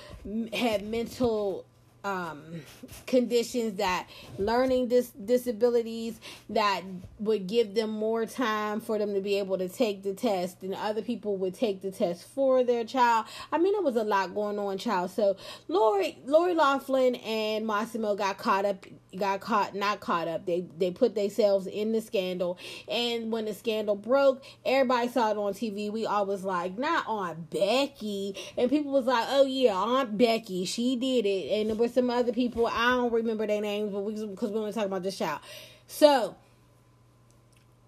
had 0.53 0.85
mental 0.85 1.65
um, 2.03 2.61
conditions 3.05 3.77
that 3.77 4.07
learning 4.37 4.87
dis- 4.87 5.11
disabilities 5.11 6.19
that 6.49 6.81
would 7.19 7.47
give 7.47 7.75
them 7.75 7.89
more 7.89 8.25
time 8.25 8.79
for 8.79 8.97
them 8.97 9.13
to 9.13 9.21
be 9.21 9.37
able 9.39 9.57
to 9.57 9.67
take 9.67 10.03
the 10.03 10.13
test 10.13 10.61
and 10.63 10.73
other 10.75 11.01
people 11.01 11.37
would 11.37 11.53
take 11.53 11.81
the 11.81 11.91
test 11.91 12.27
for 12.29 12.63
their 12.63 12.85
child. 12.85 13.25
I 13.51 13.57
mean 13.57 13.73
it 13.75 13.83
was 13.83 13.95
a 13.95 14.03
lot 14.03 14.33
going 14.33 14.59
on 14.59 14.77
child. 14.77 15.11
So 15.11 15.35
lori 15.67 16.17
lori 16.25 16.53
loughlin 16.53 17.15
and 17.15 17.65
massimo 17.65 18.15
got 18.15 18.37
caught 18.37 18.65
up 18.65 18.85
got 19.17 19.41
caught 19.41 19.75
not 19.75 19.99
caught 19.99 20.27
up. 20.27 20.45
They 20.45 20.65
they 20.77 20.91
put 20.91 21.15
themselves 21.15 21.67
in 21.67 21.91
the 21.91 22.01
scandal. 22.01 22.57
And 22.87 23.31
when 23.31 23.45
the 23.45 23.53
scandal 23.53 23.95
broke 23.95 24.43
everybody 24.65 25.09
saw 25.09 25.31
it 25.31 25.37
on 25.37 25.53
tv 25.53 25.91
we 25.91 26.05
all 26.05 26.25
was 26.25 26.43
like 26.43 26.77
not 26.77 27.05
on 27.07 27.47
becky. 27.49 28.35
And 28.57 28.69
people 28.69 28.91
was 28.91 29.05
like 29.05 29.25
oh 29.29 29.45
yeah 29.45 29.75
aunt 29.75 30.17
becky 30.17 30.65
she 30.65 30.95
did 30.95 31.25
it. 31.25 31.51
And 31.59 31.69
there 31.69 31.75
was 31.75 31.96
some 31.97 32.11
other 32.11 32.31
people. 32.31 32.67
I 32.67 32.91
don't 32.91 33.11
remember 33.11 33.47
their 33.47 33.59
names 33.59 33.91
but 33.91 34.01
we 34.01 34.13
because 34.13 34.51
we 34.51 34.59
only 34.59 34.71
talking 34.71 34.87
about 34.87 35.01
this 35.01 35.17
child. 35.17 35.39
So 35.87 36.35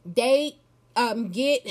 they 0.03 0.55
um 0.95 1.29
get 1.29 1.61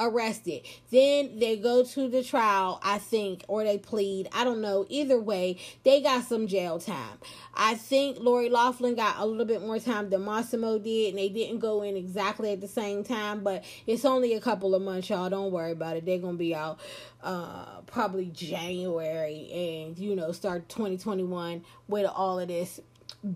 arrested. 0.00 0.62
Then 0.90 1.38
they 1.38 1.56
go 1.56 1.84
to 1.84 2.08
the 2.08 2.24
trial, 2.24 2.80
I 2.82 2.98
think, 2.98 3.44
or 3.46 3.62
they 3.62 3.78
plead. 3.78 4.28
I 4.32 4.42
don't 4.42 4.60
know. 4.60 4.86
Either 4.88 5.20
way, 5.20 5.58
they 5.84 6.00
got 6.00 6.24
some 6.24 6.46
jail 6.46 6.80
time. 6.80 7.18
I 7.54 7.74
think 7.74 8.18
Lori 8.18 8.48
Loughlin 8.48 8.94
got 8.94 9.16
a 9.18 9.26
little 9.26 9.44
bit 9.44 9.60
more 9.60 9.78
time 9.78 10.10
than 10.10 10.24
Massimo 10.24 10.78
did, 10.78 11.10
and 11.10 11.18
they 11.18 11.28
didn't 11.28 11.58
go 11.58 11.82
in 11.82 11.96
exactly 11.96 12.52
at 12.52 12.60
the 12.60 12.68
same 12.68 13.04
time, 13.04 13.44
but 13.44 13.62
it's 13.86 14.04
only 14.04 14.34
a 14.34 14.40
couple 14.40 14.74
of 14.74 14.82
months, 14.82 15.10
y'all. 15.10 15.28
Don't 15.28 15.52
worry 15.52 15.72
about 15.72 15.96
it. 15.96 16.06
They're 16.06 16.18
going 16.18 16.34
to 16.34 16.38
be 16.38 16.54
out 16.54 16.80
uh, 17.22 17.82
probably 17.86 18.26
January 18.26 19.50
and, 19.52 19.98
you 19.98 20.16
know, 20.16 20.32
start 20.32 20.68
2021 20.70 21.62
with 21.88 22.06
all 22.06 22.38
of 22.38 22.48
this 22.48 22.80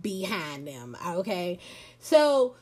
behind 0.00 0.66
them. 0.66 0.97
Okay. 1.06 1.59
So 1.99 2.56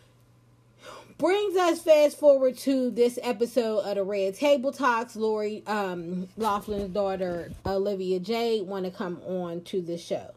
brings 1.22 1.56
us 1.56 1.80
fast 1.80 2.18
forward 2.18 2.58
to 2.58 2.90
this 2.90 3.16
episode 3.22 3.78
of 3.78 3.94
the 3.94 4.02
Red 4.02 4.34
Table 4.34 4.72
Talks. 4.72 5.14
Lori 5.14 5.62
um, 5.68 6.28
Loughlin's 6.36 6.92
daughter 6.92 7.52
Olivia 7.64 8.18
Jade 8.18 8.66
want 8.66 8.86
to 8.86 8.90
come 8.90 9.22
on 9.24 9.62
to 9.66 9.80
the 9.80 9.96
show. 9.96 10.32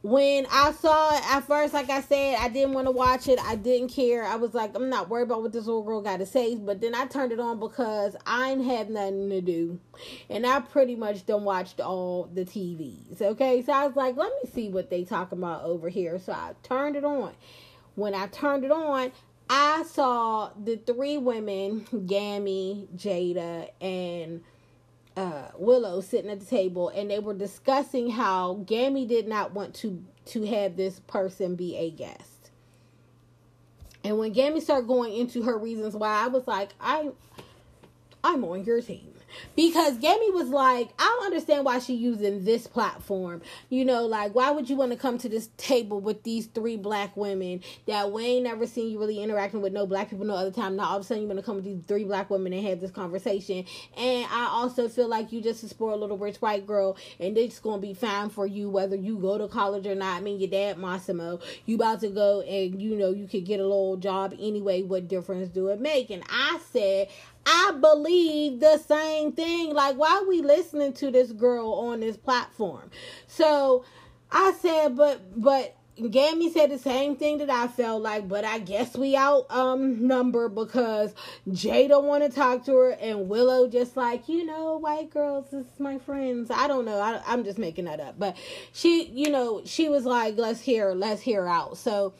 When 0.00 0.46
I 0.50 0.72
saw 0.72 1.14
it 1.14 1.22
at 1.30 1.40
first, 1.40 1.74
like 1.74 1.90
I 1.90 2.00
said, 2.00 2.38
I 2.40 2.48
didn't 2.48 2.72
want 2.72 2.86
to 2.86 2.92
watch 2.92 3.28
it. 3.28 3.38
I 3.38 3.56
didn't 3.56 3.90
care. 3.90 4.24
I 4.24 4.36
was 4.36 4.54
like, 4.54 4.74
I'm 4.74 4.88
not 4.88 5.10
worried 5.10 5.24
about 5.24 5.42
what 5.42 5.52
this 5.52 5.66
little 5.66 5.82
girl 5.82 6.00
got 6.00 6.20
to 6.20 6.26
say. 6.26 6.54
But 6.54 6.80
then 6.80 6.94
I 6.94 7.04
turned 7.04 7.32
it 7.32 7.40
on 7.40 7.60
because 7.60 8.16
I 8.24 8.52
ain't 8.52 8.64
had 8.64 8.88
nothing 8.88 9.28
to 9.28 9.42
do, 9.42 9.78
and 10.30 10.46
I 10.46 10.60
pretty 10.60 10.96
much 10.96 11.26
don't 11.26 11.44
watch 11.44 11.78
all 11.78 12.30
the 12.32 12.46
TVs. 12.46 13.20
Okay, 13.20 13.62
so 13.62 13.70
I 13.70 13.86
was 13.86 13.96
like, 13.96 14.16
let 14.16 14.32
me 14.42 14.50
see 14.50 14.70
what 14.70 14.88
they 14.88 15.04
talking 15.04 15.36
about 15.36 15.64
over 15.64 15.90
here. 15.90 16.18
So 16.18 16.32
I 16.32 16.54
turned 16.62 16.96
it 16.96 17.04
on 17.04 17.34
when 17.94 18.14
I 18.14 18.26
turned 18.28 18.64
it 18.64 18.70
on, 18.70 19.12
I 19.48 19.82
saw 19.82 20.50
the 20.62 20.76
three 20.76 21.18
women, 21.18 21.86
Gammy, 22.06 22.88
Jada, 22.96 23.68
and 23.80 24.42
uh, 25.16 25.48
Willow 25.58 26.00
sitting 26.00 26.30
at 26.30 26.40
the 26.40 26.46
table 26.46 26.88
and 26.88 27.10
they 27.10 27.18
were 27.18 27.34
discussing 27.34 28.10
how 28.10 28.62
Gammy 28.66 29.06
did 29.06 29.26
not 29.26 29.52
want 29.52 29.74
to 29.76 30.02
to 30.26 30.46
have 30.46 30.76
this 30.76 31.00
person 31.00 31.56
be 31.56 31.76
a 31.76 31.90
guest. 31.90 32.50
And 34.04 34.18
when 34.18 34.32
Gammy 34.32 34.60
started 34.60 34.86
going 34.86 35.14
into 35.14 35.42
her 35.42 35.58
reasons 35.58 35.94
why, 35.94 36.24
I 36.24 36.28
was 36.28 36.46
like, 36.46 36.70
I 36.80 37.10
I'm 38.22 38.44
on 38.44 38.64
your 38.64 38.82
team 38.82 39.14
because 39.56 39.96
Gammy 39.98 40.30
was 40.30 40.48
like, 40.48 40.90
I 40.98 41.04
don't 41.04 41.26
understand 41.26 41.64
why 41.64 41.78
she 41.78 41.94
using 41.94 42.44
this 42.44 42.66
platform. 42.66 43.42
You 43.68 43.84
know, 43.84 44.06
like 44.06 44.34
why 44.34 44.50
would 44.50 44.68
you 44.68 44.76
want 44.76 44.92
to 44.92 44.98
come 44.98 45.18
to 45.18 45.28
this 45.28 45.50
table 45.56 46.00
with 46.00 46.22
these 46.22 46.46
three 46.46 46.76
black 46.76 47.16
women 47.16 47.60
that 47.86 48.12
we 48.12 48.24
ain't 48.24 48.44
never 48.44 48.66
seen 48.66 48.90
you 48.90 48.98
really 48.98 49.22
interacting 49.22 49.60
with 49.60 49.72
no 49.72 49.86
black 49.86 50.10
people 50.10 50.26
no 50.26 50.34
other 50.34 50.50
time. 50.50 50.76
Now 50.76 50.90
all 50.90 50.96
of 50.96 51.02
a 51.02 51.04
sudden 51.04 51.22
you're 51.22 51.28
gonna 51.28 51.42
come 51.42 51.56
with 51.56 51.64
these 51.64 51.82
three 51.86 52.04
black 52.04 52.30
women 52.30 52.52
and 52.52 52.66
have 52.66 52.80
this 52.80 52.90
conversation. 52.90 53.64
And 53.96 54.26
I 54.30 54.48
also 54.50 54.88
feel 54.88 55.08
like 55.08 55.32
you 55.32 55.40
just 55.40 55.62
a 55.62 55.68
spoiled 55.68 56.00
little 56.00 56.18
rich 56.18 56.36
white 56.36 56.66
girl 56.66 56.96
and 57.18 57.36
it's 57.36 57.60
gonna 57.60 57.80
be 57.80 57.94
fine 57.94 58.30
for 58.30 58.46
you 58.46 58.70
whether 58.70 58.96
you 58.96 59.16
go 59.18 59.38
to 59.38 59.48
college 59.48 59.86
or 59.86 59.94
not. 59.94 60.18
I 60.18 60.20
mean 60.20 60.38
your 60.38 60.50
dad 60.50 60.78
Massimo, 60.78 61.40
you 61.66 61.76
about 61.76 62.00
to 62.00 62.08
go 62.08 62.40
and 62.42 62.80
you 62.80 62.96
know 62.96 63.10
you 63.10 63.26
could 63.26 63.44
get 63.44 63.60
a 63.60 63.64
little 63.64 63.96
job 63.96 64.34
anyway. 64.38 64.82
What 64.82 65.08
difference 65.08 65.48
do 65.48 65.68
it 65.68 65.80
make? 65.80 66.10
And 66.10 66.22
I 66.28 66.58
said 66.72 67.08
I 67.46 67.72
believe 67.80 68.60
the 68.60 68.78
same 68.78 69.32
thing. 69.32 69.74
Like, 69.74 69.96
why 69.96 70.20
are 70.22 70.28
we 70.28 70.42
listening 70.42 70.92
to 70.94 71.10
this 71.10 71.32
girl 71.32 71.72
on 71.72 72.00
this 72.00 72.16
platform? 72.16 72.90
So 73.26 73.84
I 74.30 74.52
said, 74.60 74.96
but, 74.96 75.20
but, 75.40 75.76
Gammy 76.08 76.50
said 76.50 76.70
the 76.70 76.78
same 76.78 77.16
thing 77.16 77.38
that 77.38 77.50
I 77.50 77.68
felt 77.68 78.02
like, 78.02 78.26
but 78.26 78.44
I 78.44 78.58
guess 78.58 78.96
we 78.96 79.16
out 79.16 79.44
um 79.50 80.06
number 80.06 80.48
because 80.48 81.14
Jay 81.52 81.88
don't 81.88 82.06
want 82.06 82.24
to 82.24 82.30
talk 82.30 82.64
to 82.66 82.74
her 82.74 82.90
and 82.92 83.28
Willow 83.28 83.68
just 83.68 83.96
like 83.96 84.28
you 84.28 84.46
know 84.46 84.78
white 84.78 85.10
girls 85.10 85.50
this 85.50 85.66
is 85.66 85.80
my 85.80 85.98
friends. 85.98 86.50
I 86.50 86.68
don't 86.68 86.84
know. 86.84 87.00
I, 87.00 87.20
I'm 87.26 87.44
just 87.44 87.58
making 87.58 87.84
that 87.84 88.00
up, 88.00 88.18
but 88.18 88.36
she 88.72 89.06
you 89.06 89.30
know 89.30 89.62
she 89.64 89.88
was 89.88 90.06
like 90.06 90.38
let's 90.38 90.60
hear 90.60 90.92
let's 90.94 91.20
hear 91.20 91.46
out. 91.46 91.76
So 91.76 92.14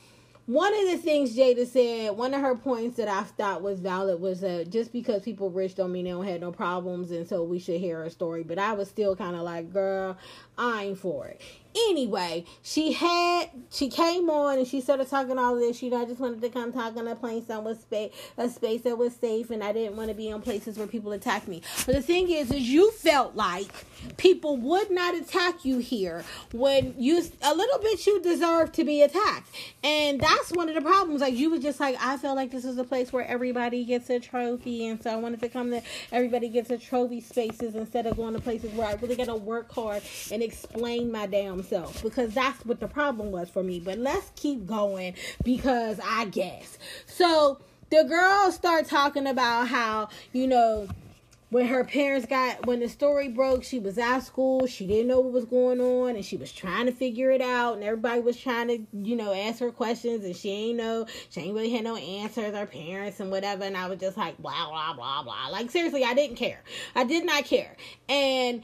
one 0.51 0.75
of 0.75 0.91
the 0.91 0.99
things 0.99 1.37
Jada 1.37 1.65
said, 1.65 2.17
one 2.17 2.35
of 2.35 2.41
her 2.41 2.57
points 2.57 2.97
that 2.97 3.07
I 3.07 3.23
thought 3.23 3.63
was 3.63 3.79
valid 3.79 4.21
was 4.21 4.41
that 4.41 4.69
just 4.69 4.93
because 4.93 5.23
people 5.23 5.49
rich 5.49 5.77
don't 5.77 5.93
mean 5.93 6.07
they 6.07 6.11
don't 6.11 6.27
have 6.27 6.41
no 6.41 6.51
problems, 6.51 7.13
and 7.13 7.29
so 7.29 7.45
we 7.45 7.61
should 7.61 7.79
hear 7.81 8.03
her 8.03 8.11
story. 8.11 8.43
But 8.43 8.59
I 8.59 8.73
was 8.73 8.89
still 8.89 9.15
kind 9.15 9.37
of 9.37 9.43
like, 9.43 9.73
girl, 9.73 10.17
I 10.59 10.85
ain't 10.85 10.99
for 10.99 11.27
it. 11.27 11.41
Anyway, 11.89 12.45
she 12.63 12.93
had 12.93 13.49
she 13.71 13.89
came 13.89 14.29
on 14.29 14.59
and 14.59 14.67
she 14.67 14.81
started 14.81 15.09
talking 15.09 15.39
all 15.39 15.55
this. 15.55 15.81
You 15.83 15.91
know, 15.91 16.03
I 16.03 16.05
just 16.05 16.19
wanted 16.19 16.41
to 16.43 16.49
come 16.49 16.73
talk 16.73 16.97
on 16.97 17.07
a 17.07 17.15
place 17.15 17.45
that 17.45 17.63
was 17.63 17.79
space 17.79 18.13
a 18.37 18.49
space 18.49 18.83
that 18.83 18.99
was 18.99 19.15
safe, 19.15 19.51
and 19.51 19.63
I 19.63 19.73
didn't 19.73 19.97
want 19.97 20.09
to 20.09 20.15
be 20.15 20.29
in 20.29 20.43
places 20.43 20.77
where 20.77 20.89
people 20.89 21.13
attack 21.13 21.47
me. 21.47 21.63
But 21.87 21.95
the 21.95 22.03
thing 22.03 22.29
is, 22.29 22.51
is 22.51 22.69
you 22.69 22.91
felt 22.91 23.37
like 23.37 23.69
people 24.17 24.57
would 24.57 24.91
not 24.91 25.15
attack 25.15 25.65
you 25.65 25.79
here 25.79 26.25
when 26.53 26.95
you 26.99 27.23
a 27.41 27.55
little 27.55 27.79
bit 27.79 28.05
you 28.05 28.21
deserve 28.21 28.73
to 28.73 28.85
be 28.85 29.03
attacked, 29.03 29.49
and 29.85 30.19
that's 30.41 30.53
one 30.57 30.69
of 30.69 30.75
the 30.75 30.81
problems. 30.81 31.21
Like 31.21 31.35
you 31.35 31.51
was 31.51 31.63
just 31.63 31.81
like 31.81 31.97
I 32.01 32.17
felt 32.17 32.37
like 32.37 32.51
this 32.51 32.65
is 32.65 32.79
a 32.79 32.85
place 32.85 33.13
where 33.13 33.27
everybody 33.27 33.85
gets 33.85 34.11
a 34.11 34.19
trophy, 34.19 34.87
and 34.87 35.03
so 35.03 35.11
I 35.11 35.17
wanted 35.17 35.41
to 35.41 35.49
come 35.49 35.71
there. 35.71 35.83
Everybody 36.13 36.49
gets 36.49 36.71
a 36.71 36.79
trophy 36.79 37.21
spaces 37.21 37.75
instead 37.75 38.07
of 38.07 38.17
going 38.17 38.35
to 38.35 38.41
places 38.41 38.73
where 38.73 38.89
I 38.89 38.95
really 38.95 39.17
got 39.17 39.27
to 39.27 39.35
work 39.35 39.73
hard 39.73 40.03
and 40.31 40.43
explain 40.43 41.13
my 41.13 41.27
damn 41.27 41.63
self 41.63 42.03
because 42.03 42.35
that's 42.35 42.65
what 42.65 42.81
the 42.81 42.89
problem 42.89 43.31
was 43.31 43.51
for 43.51 43.63
me. 43.63 43.81
But 43.81 43.99
let's 43.99 44.33
keep 44.37 44.67
going 44.67 45.15
because 45.45 46.01
I 46.03 46.27
guess. 46.27 46.79
So 47.07 47.61
the 47.91 48.05
girls 48.05 48.55
start 48.55 48.87
talking 48.87 49.27
about 49.27 49.69
how, 49.69 50.09
you 50.33 50.47
know, 50.47 50.89
when 51.51 51.67
her 51.67 51.85
parents 51.85 52.27
got 52.27 52.65
when 52.67 52.81
the 52.81 52.89
story 52.89 53.29
broke 53.29 53.63
she 53.63 53.79
was 53.79 53.99
at 53.99 54.21
school 54.21 54.67
she 54.67 54.87
didn't 54.87 55.09
know 55.09 55.21
what 55.21 55.33
was 55.33 55.45
going 55.45 55.81
on 55.81 56.17
and 56.17 56.25
she 56.25 56.37
was 56.37 56.51
trying 56.53 56.87
to 56.87 56.93
figure 56.93 57.31
it 57.31 57.41
out 57.41 57.75
and 57.75 57.85
everybody 57.85 58.21
was 58.21 58.37
trying 58.37 58.69
to 58.69 58.79
you 58.93 59.17
know 59.17 59.35
ask 59.35 59.59
her 59.59 59.71
questions 59.71 60.25
and 60.25 60.35
she 60.35 60.51
ain't 60.51 60.79
know 60.79 61.07
she 61.29 61.41
ain't 61.41 61.55
really 61.55 61.71
had 61.71 61.85
no 61.85 61.97
answers 61.97 62.55
her 62.55 62.67
parents 62.67 63.21
and 63.21 63.31
whatever 63.31 63.65
and 63.65 63.77
i 63.77 63.89
was 63.89 63.99
just 63.99 64.17
like 64.17 64.37
blah 64.39 64.69
blah 64.69 64.95
blah 64.95 65.23
blah 65.23 65.49
like 65.49 65.71
seriously 65.71 66.05
i 66.05 66.15
didn't 66.15 66.37
care 66.37 66.63
i 66.95 67.05
did 67.05 67.27
not 67.27 67.45
care 67.45 67.77
and 68.09 68.63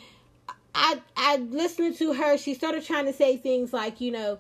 I 0.77 1.01
I 1.17 1.37
listened 1.37 1.97
to 1.97 2.13
her. 2.13 2.37
She 2.37 2.53
started 2.53 2.85
trying 2.85 3.07
to 3.07 3.13
say 3.15 3.39
things 3.39 3.73
like, 3.73 3.99
you 3.99 4.11
know, 4.11 4.39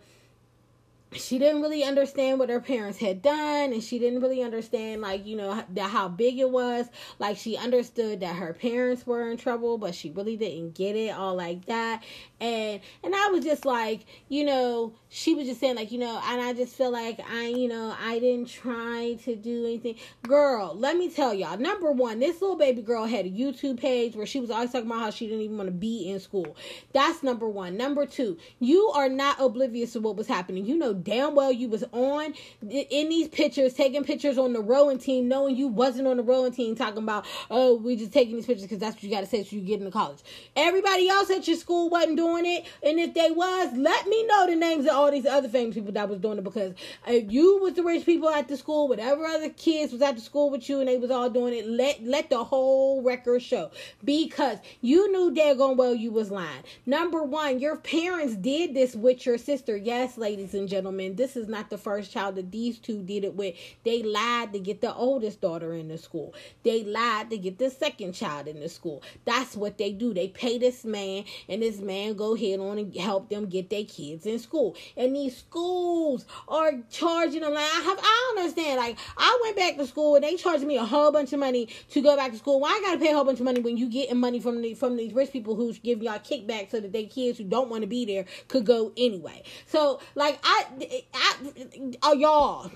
she 1.12 1.38
didn't 1.38 1.62
really 1.62 1.84
understand 1.84 2.38
what 2.38 2.48
her 2.48 2.60
parents 2.60 2.98
had 2.98 3.22
done 3.22 3.72
and 3.72 3.82
she 3.82 3.98
didn't 3.98 4.20
really 4.20 4.42
understand 4.42 5.00
like 5.00 5.24
you 5.24 5.36
know 5.36 5.64
how 5.78 6.08
big 6.08 6.38
it 6.38 6.50
was. 6.50 6.86
Like 7.18 7.36
she 7.36 7.56
understood 7.56 8.20
that 8.20 8.36
her 8.36 8.52
parents 8.52 9.06
were 9.06 9.30
in 9.30 9.36
trouble 9.36 9.78
but 9.78 9.94
she 9.94 10.10
really 10.10 10.36
didn't 10.36 10.74
get 10.74 10.96
it 10.96 11.10
all 11.10 11.34
like 11.34 11.66
that. 11.66 12.02
And 12.40 12.80
and 13.02 13.14
i 13.14 13.28
was 13.28 13.44
just 13.44 13.64
like 13.64 14.04
you 14.28 14.44
know 14.44 14.92
she 15.08 15.34
was 15.34 15.46
just 15.46 15.60
saying 15.60 15.76
like 15.76 15.90
you 15.92 15.98
know 15.98 16.20
and 16.24 16.40
i 16.40 16.52
just 16.52 16.74
feel 16.74 16.90
like 16.90 17.20
i 17.30 17.46
you 17.46 17.68
know 17.68 17.94
i 18.00 18.18
didn't 18.18 18.48
try 18.48 19.16
to 19.24 19.36
do 19.36 19.64
anything. 19.64 19.94
Girl 20.22 20.74
let 20.76 20.96
me 20.96 21.08
tell 21.08 21.32
y'all 21.32 21.56
number 21.56 21.92
one 21.92 22.18
this 22.18 22.42
little 22.42 22.56
baby 22.56 22.82
girl 22.82 23.06
had 23.06 23.26
a 23.26 23.30
youtube 23.30 23.80
page 23.80 24.16
where 24.16 24.26
she 24.26 24.40
was 24.40 24.50
always 24.50 24.72
talking 24.72 24.90
about 24.90 25.00
how 25.00 25.10
she 25.10 25.26
didn't 25.26 25.42
even 25.42 25.56
want 25.56 25.68
to 25.68 25.72
be 25.72 26.10
in 26.10 26.18
school. 26.18 26.56
That's 26.92 27.22
number 27.22 27.48
one. 27.48 27.76
Number 27.76 28.06
two 28.06 28.36
you 28.58 28.88
are 28.88 29.08
not 29.08 29.40
oblivious 29.40 29.92
to 29.92 30.00
what 30.00 30.16
was 30.16 30.26
happening. 30.26 30.66
You 30.66 30.76
know 30.76 30.94
damn 31.06 31.34
well 31.34 31.52
you 31.52 31.68
was 31.68 31.84
on 31.92 32.34
in 32.68 33.08
these 33.08 33.28
pictures, 33.28 33.72
taking 33.72 34.04
pictures 34.04 34.36
on 34.36 34.52
the 34.52 34.60
rowing 34.60 34.98
team, 34.98 35.28
knowing 35.28 35.56
you 35.56 35.68
wasn't 35.68 36.06
on 36.06 36.16
the 36.16 36.22
rowing 36.22 36.52
team, 36.52 36.74
talking 36.74 36.98
about, 36.98 37.24
oh, 37.50 37.76
we 37.76 37.96
just 37.96 38.12
taking 38.12 38.36
these 38.36 38.46
pictures 38.46 38.64
because 38.64 38.78
that's 38.78 38.96
what 38.96 39.02
you 39.04 39.10
got 39.10 39.20
to 39.20 39.26
say 39.26 39.44
so 39.44 39.54
you 39.54 39.62
get 39.62 39.78
into 39.78 39.90
college. 39.90 40.18
Everybody 40.56 41.08
else 41.08 41.30
at 41.30 41.46
your 41.46 41.56
school 41.56 41.88
wasn't 41.88 42.16
doing 42.16 42.44
it, 42.44 42.66
and 42.82 42.98
if 42.98 43.14
they 43.14 43.30
was, 43.30 43.76
let 43.76 44.06
me 44.06 44.26
know 44.26 44.46
the 44.46 44.56
names 44.56 44.84
of 44.86 44.92
all 44.92 45.10
these 45.10 45.26
other 45.26 45.48
famous 45.48 45.74
people 45.76 45.92
that 45.92 46.08
was 46.08 46.18
doing 46.18 46.38
it 46.38 46.44
because 46.44 46.74
if 47.06 47.30
you 47.30 47.58
was 47.62 47.74
the 47.74 47.82
rich 47.82 48.04
people 48.04 48.28
at 48.28 48.48
the 48.48 48.56
school, 48.56 48.88
whatever 48.88 49.24
other 49.24 49.50
kids 49.50 49.92
was 49.92 50.02
at 50.02 50.16
the 50.16 50.22
school 50.22 50.50
with 50.50 50.68
you, 50.68 50.80
and 50.80 50.88
they 50.88 50.98
was 50.98 51.10
all 51.10 51.30
doing 51.30 51.54
it, 51.54 51.66
let 51.66 52.02
let 52.02 52.30
the 52.30 52.42
whole 52.42 53.02
record 53.02 53.42
show 53.42 53.70
because 54.04 54.58
you 54.80 55.10
knew 55.12 55.32
daggone 55.32 55.76
well 55.76 55.94
you 55.94 56.10
was 56.10 56.30
lying. 56.30 56.64
Number 56.84 57.22
one, 57.22 57.60
your 57.60 57.76
parents 57.76 58.34
did 58.36 58.74
this 58.74 58.96
with 58.96 59.24
your 59.24 59.38
sister. 59.38 59.76
Yes, 59.76 60.18
ladies 60.18 60.54
and 60.54 60.68
gentlemen, 60.68 60.85
this 60.90 61.36
is 61.36 61.48
not 61.48 61.70
the 61.70 61.78
first 61.78 62.12
child 62.12 62.36
that 62.36 62.50
these 62.50 62.78
two 62.78 63.02
did 63.02 63.24
it 63.24 63.34
with. 63.34 63.54
They 63.84 64.02
lied 64.02 64.52
to 64.52 64.58
get 64.58 64.80
the 64.80 64.94
oldest 64.94 65.40
daughter 65.40 65.72
in 65.72 65.88
the 65.88 65.98
school. 65.98 66.34
They 66.62 66.84
lied 66.84 67.30
to 67.30 67.38
get 67.38 67.58
the 67.58 67.70
second 67.70 68.12
child 68.12 68.48
in 68.48 68.60
the 68.60 68.68
school. 68.68 69.02
That's 69.24 69.56
what 69.56 69.78
they 69.78 69.92
do. 69.92 70.14
They 70.14 70.28
pay 70.28 70.58
this 70.58 70.84
man, 70.84 71.24
and 71.48 71.62
this 71.62 71.78
man 71.78 72.14
go 72.14 72.34
ahead 72.34 72.60
on 72.60 72.78
and 72.78 72.94
help 72.96 73.28
them 73.30 73.46
get 73.46 73.70
their 73.70 73.84
kids 73.84 74.26
in 74.26 74.38
school. 74.38 74.76
And 74.96 75.14
these 75.14 75.36
schools 75.36 76.26
are 76.48 76.72
charging 76.90 77.40
them. 77.40 77.54
Like 77.54 77.64
I 77.64 77.80
have, 77.80 77.98
I 77.98 78.32
don't 78.34 78.38
understand. 78.44 78.78
Like 78.78 78.98
I 79.16 79.38
went 79.42 79.56
back 79.56 79.76
to 79.76 79.86
school 79.86 80.14
and 80.16 80.24
they 80.24 80.36
charged 80.36 80.64
me 80.64 80.76
a 80.76 80.84
whole 80.84 81.12
bunch 81.12 81.32
of 81.32 81.40
money 81.40 81.68
to 81.90 82.00
go 82.00 82.16
back 82.16 82.32
to 82.32 82.38
school. 82.38 82.60
Why 82.60 82.70
I 82.70 82.80
gotta 82.84 82.98
pay 82.98 83.12
a 83.12 83.14
whole 83.14 83.24
bunch 83.24 83.38
of 83.38 83.44
money 83.44 83.60
when 83.60 83.76
you 83.76 83.88
getting 83.88 84.18
money 84.18 84.40
from 84.40 84.62
the 84.62 84.74
from 84.74 84.96
these 84.96 85.12
rich 85.12 85.32
people 85.32 85.54
who's 85.54 85.78
giving 85.78 86.04
y'all 86.04 86.18
kickbacks 86.18 86.70
so 86.70 86.80
that 86.80 86.92
they 86.92 87.06
kids 87.06 87.38
who 87.38 87.44
don't 87.44 87.68
want 87.68 87.82
to 87.82 87.86
be 87.86 88.04
there 88.04 88.24
could 88.48 88.66
go 88.66 88.92
anyway. 88.96 89.42
So 89.66 90.00
like 90.14 90.38
I, 90.42 90.64
I, 91.14 91.36
I 92.02 92.12
y'all 92.12 92.70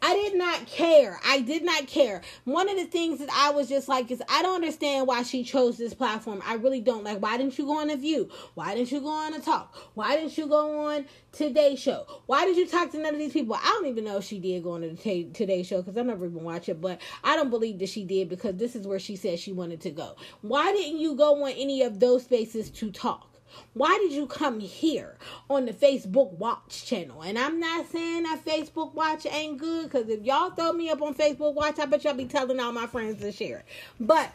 I 0.00 0.14
did 0.14 0.36
not 0.36 0.66
care. 0.66 1.18
I 1.26 1.40
did 1.40 1.64
not 1.64 1.88
care. 1.88 2.22
One 2.44 2.68
of 2.68 2.76
the 2.76 2.84
things 2.84 3.18
that 3.18 3.30
I 3.32 3.50
was 3.50 3.68
just 3.68 3.88
like 3.88 4.10
is 4.12 4.22
I 4.28 4.42
don't 4.42 4.54
understand 4.54 5.08
why 5.08 5.24
she 5.24 5.42
chose 5.42 5.76
this 5.76 5.92
platform. 5.92 6.40
I 6.46 6.54
really 6.54 6.80
don't. 6.80 7.02
Like, 7.02 7.20
why 7.20 7.36
didn't 7.36 7.58
you 7.58 7.66
go 7.66 7.78
on 7.78 7.90
a 7.90 7.96
view? 7.96 8.28
Why 8.54 8.76
didn't 8.76 8.92
you 8.92 9.00
go 9.00 9.08
on 9.08 9.34
a 9.34 9.40
talk? 9.40 9.74
Why 9.94 10.16
didn't 10.16 10.38
you 10.38 10.46
go 10.46 10.86
on 10.86 11.06
Today 11.32 11.74
Show? 11.74 12.06
Why 12.26 12.44
did 12.44 12.56
you 12.56 12.68
talk 12.68 12.92
to 12.92 12.98
none 12.98 13.14
of 13.14 13.18
these 13.18 13.32
people? 13.32 13.56
I 13.56 13.64
don't 13.64 13.86
even 13.86 14.04
know 14.04 14.18
if 14.18 14.24
she 14.24 14.38
did 14.38 14.62
go 14.62 14.72
on 14.72 14.82
the 14.82 14.94
Today 15.34 15.64
Show 15.64 15.82
because 15.82 15.98
I 15.98 16.02
never 16.02 16.26
even 16.26 16.44
watched 16.44 16.68
it, 16.68 16.80
but 16.80 17.00
I 17.24 17.34
don't 17.34 17.50
believe 17.50 17.80
that 17.80 17.88
she 17.88 18.04
did 18.04 18.28
because 18.28 18.54
this 18.54 18.76
is 18.76 18.86
where 18.86 19.00
she 19.00 19.16
said 19.16 19.40
she 19.40 19.52
wanted 19.52 19.80
to 19.80 19.90
go. 19.90 20.14
Why 20.42 20.72
didn't 20.72 21.00
you 21.00 21.16
go 21.16 21.44
on 21.44 21.50
any 21.50 21.82
of 21.82 21.98
those 21.98 22.22
spaces 22.22 22.70
to 22.70 22.92
talk? 22.92 23.37
Why 23.74 23.98
did 23.98 24.12
you 24.12 24.26
come 24.26 24.60
here 24.60 25.16
on 25.48 25.66
the 25.66 25.72
Facebook 25.72 26.32
Watch 26.32 26.84
channel? 26.84 27.22
And 27.22 27.38
I'm 27.38 27.60
not 27.60 27.88
saying 27.90 28.24
that 28.24 28.44
Facebook 28.44 28.94
Watch 28.94 29.26
ain't 29.26 29.58
good 29.58 29.84
because 29.90 30.08
if 30.08 30.24
y'all 30.24 30.50
throw 30.50 30.72
me 30.72 30.90
up 30.90 31.02
on 31.02 31.14
Facebook 31.14 31.54
Watch, 31.54 31.78
I 31.78 31.86
bet 31.86 32.04
y'all 32.04 32.14
be 32.14 32.26
telling 32.26 32.60
all 32.60 32.72
my 32.72 32.86
friends 32.86 33.20
to 33.20 33.32
share 33.32 33.58
it. 33.58 33.64
But 34.00 34.30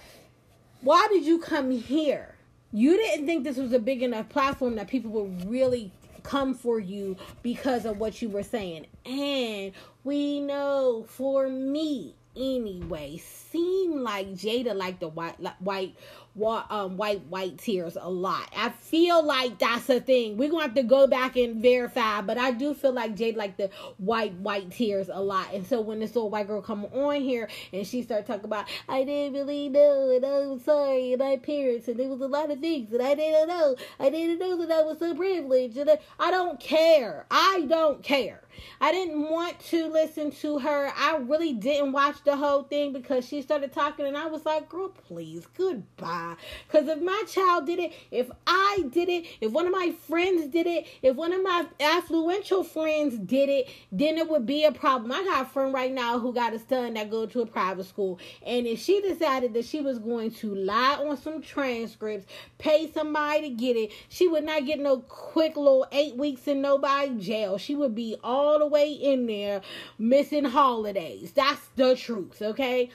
why 0.82 1.08
did 1.10 1.26
you 1.26 1.40
come 1.40 1.72
here? 1.72 2.36
You 2.72 2.98
didn't 2.98 3.26
think 3.26 3.44
this 3.44 3.58
was 3.58 3.72
a 3.72 3.80
big 3.80 4.02
enough 4.02 4.30
platform 4.30 4.76
that 4.76 4.88
people 4.88 5.12
would 5.12 5.50
really 5.50 5.92
come 6.24 6.54
for 6.56 6.80
you 6.80 7.18
because 7.42 7.86
of 7.86 8.00
what 8.00 8.22
you 8.22 8.30
were 8.30 8.44
saying. 8.44 8.88
And 9.06 9.74
we 10.04 10.40
know 10.40 11.06
for 11.08 11.50
me, 11.50 12.16
anyway, 12.36 13.18
seem 13.18 14.02
like 14.02 14.34
Jada 14.34 14.76
like 14.76 15.00
the 15.00 15.08
white 15.08 15.40
like, 15.40 15.58
white 15.58 15.96
um, 16.42 16.98
white 16.98 17.26
white 17.28 17.58
tears 17.58 17.98
a 18.00 18.10
lot. 18.10 18.52
I 18.56 18.70
feel 18.70 19.24
like 19.24 19.60
that's 19.60 19.90
a 19.90 20.00
thing. 20.00 20.38
We're 20.38 20.50
gonna 20.50 20.64
have 20.64 20.76
to 20.76 20.84
go 20.84 21.08
back 21.08 21.36
and 21.36 21.62
verify, 21.62 22.22
but 22.22 22.38
I 22.38 22.52
do 22.52 22.74
feel 22.74 22.94
like 22.94 23.16
Jade 23.16 23.36
like 23.36 23.58
the 23.58 23.70
white 23.98 24.34
white 24.36 24.72
tears 24.72 25.10
a 25.12 25.22
lot. 25.22 25.54
And 25.54 25.66
so 25.66 25.82
when 25.82 26.00
this 26.00 26.16
little 26.16 26.30
white 26.30 26.48
girl 26.48 26.62
come 26.62 26.86
on 26.86 27.22
here 27.22 27.50
and 27.72 27.86
she 27.86 28.02
start 28.02 28.26
talking 28.26 28.46
about 28.46 28.68
I 28.90 29.04
didn't 29.04 29.34
really 29.34 29.70
know 29.70 30.12
and 30.16 30.26
I'm 30.26 30.60
sorry 30.60 31.14
and 31.14 31.20
my 31.20 31.38
parents 31.38 31.88
and 31.88 32.00
there 32.00 32.10
was 32.10 32.22
a 32.22 32.28
lot 32.28 32.52
of 32.52 32.60
things 32.60 32.90
that 32.92 33.02
I 33.02 33.16
didn't 33.16 33.48
know. 33.48 33.76
I 34.00 34.10
didn't 34.10 34.40
know 34.40 34.58
that 34.58 34.72
I 34.72 34.82
was 34.82 35.00
so 35.00 35.14
privileged 35.16 35.78
and 35.78 35.98
I 36.20 36.32
don't 36.32 36.60
care. 36.60 37.26
I 37.30 37.66
don't 37.70 38.02
care. 38.02 38.42
I 38.80 38.92
didn't 38.92 39.30
want 39.30 39.60
to 39.68 39.88
listen 39.88 40.32
to 40.32 40.60
her. 40.60 40.92
I 40.96 41.18
really 41.18 41.54
didn't 41.54 41.92
watch 41.92 42.24
the 42.24 42.36
whole 42.36 42.64
thing 42.64 42.94
because 42.94 43.28
she 43.28 43.42
started 43.42 43.74
talking 43.74 44.06
and 44.06 44.18
I 44.18 44.28
was 44.28 44.46
like, 44.46 44.70
girl, 44.70 44.90
please, 44.90 45.46
goodbye. 45.58 46.23
Because 46.68 46.88
if 46.88 47.02
my 47.02 47.24
child 47.28 47.66
did 47.66 47.80
it, 47.80 47.94
if 48.12 48.30
I 48.48 48.86
did 48.92 49.10
it, 49.10 49.26
if 49.42 49.52
one 49.52 49.66
of 49.66 49.72
my 49.72 49.94
friends 50.08 50.48
did 50.48 50.68
it, 50.68 50.88
if 51.02 51.16
one 51.16 51.34
of 51.34 51.44
my 51.44 51.66
affluential 51.80 52.66
friends 52.66 53.18
did 53.18 53.50
it, 53.50 53.70
then 53.92 54.18
it 54.18 54.30
would 54.30 54.46
be 54.46 54.66
a 54.66 54.72
problem. 54.72 55.12
I 55.12 55.24
got 55.24 55.44
a 55.44 55.50
friend 55.50 55.74
right 55.74 55.92
now 55.92 56.20
who 56.20 56.34
got 56.34 56.54
a 56.54 56.60
son 56.60 56.94
that 56.96 57.10
go 57.10 57.26
to 57.26 57.42
a 57.42 57.46
private 57.46 57.86
school. 57.86 58.20
And 58.46 58.66
if 58.66 58.80
she 58.80 59.02
decided 59.02 59.54
that 59.54 59.66
she 59.66 59.82
was 59.82 60.00
going 60.00 60.32
to 60.36 60.54
lie 60.56 60.96
on 60.96 61.18
some 61.18 61.42
transcripts, 61.42 62.28
pay 62.58 62.92
somebody 62.92 63.42
to 63.42 63.50
get 63.50 63.76
it, 63.76 63.92
she 64.10 64.28
would 64.28 64.44
not 64.44 64.66
get 64.66 64.80
no 64.80 65.00
quick 65.00 65.56
little 65.56 65.88
eight 65.92 66.16
weeks 66.16 66.48
in 66.48 66.62
nobody 66.62 67.18
jail. 67.20 67.58
She 67.58 67.76
would 67.76 67.96
be 67.96 68.18
all 68.24 68.60
the 68.60 68.68
way 68.68 68.92
in 68.92 69.28
there 69.28 69.62
missing 69.98 70.46
holidays. 70.46 71.32
That's 71.32 71.62
the 71.76 71.96
truth, 71.96 72.42
okay? 72.42 72.90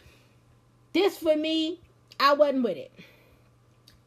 This 0.93 1.19
for 1.19 1.37
me, 1.37 1.81
I 2.19 2.33
wasn't 2.35 2.64
with 2.64 2.77
it. 2.77 2.93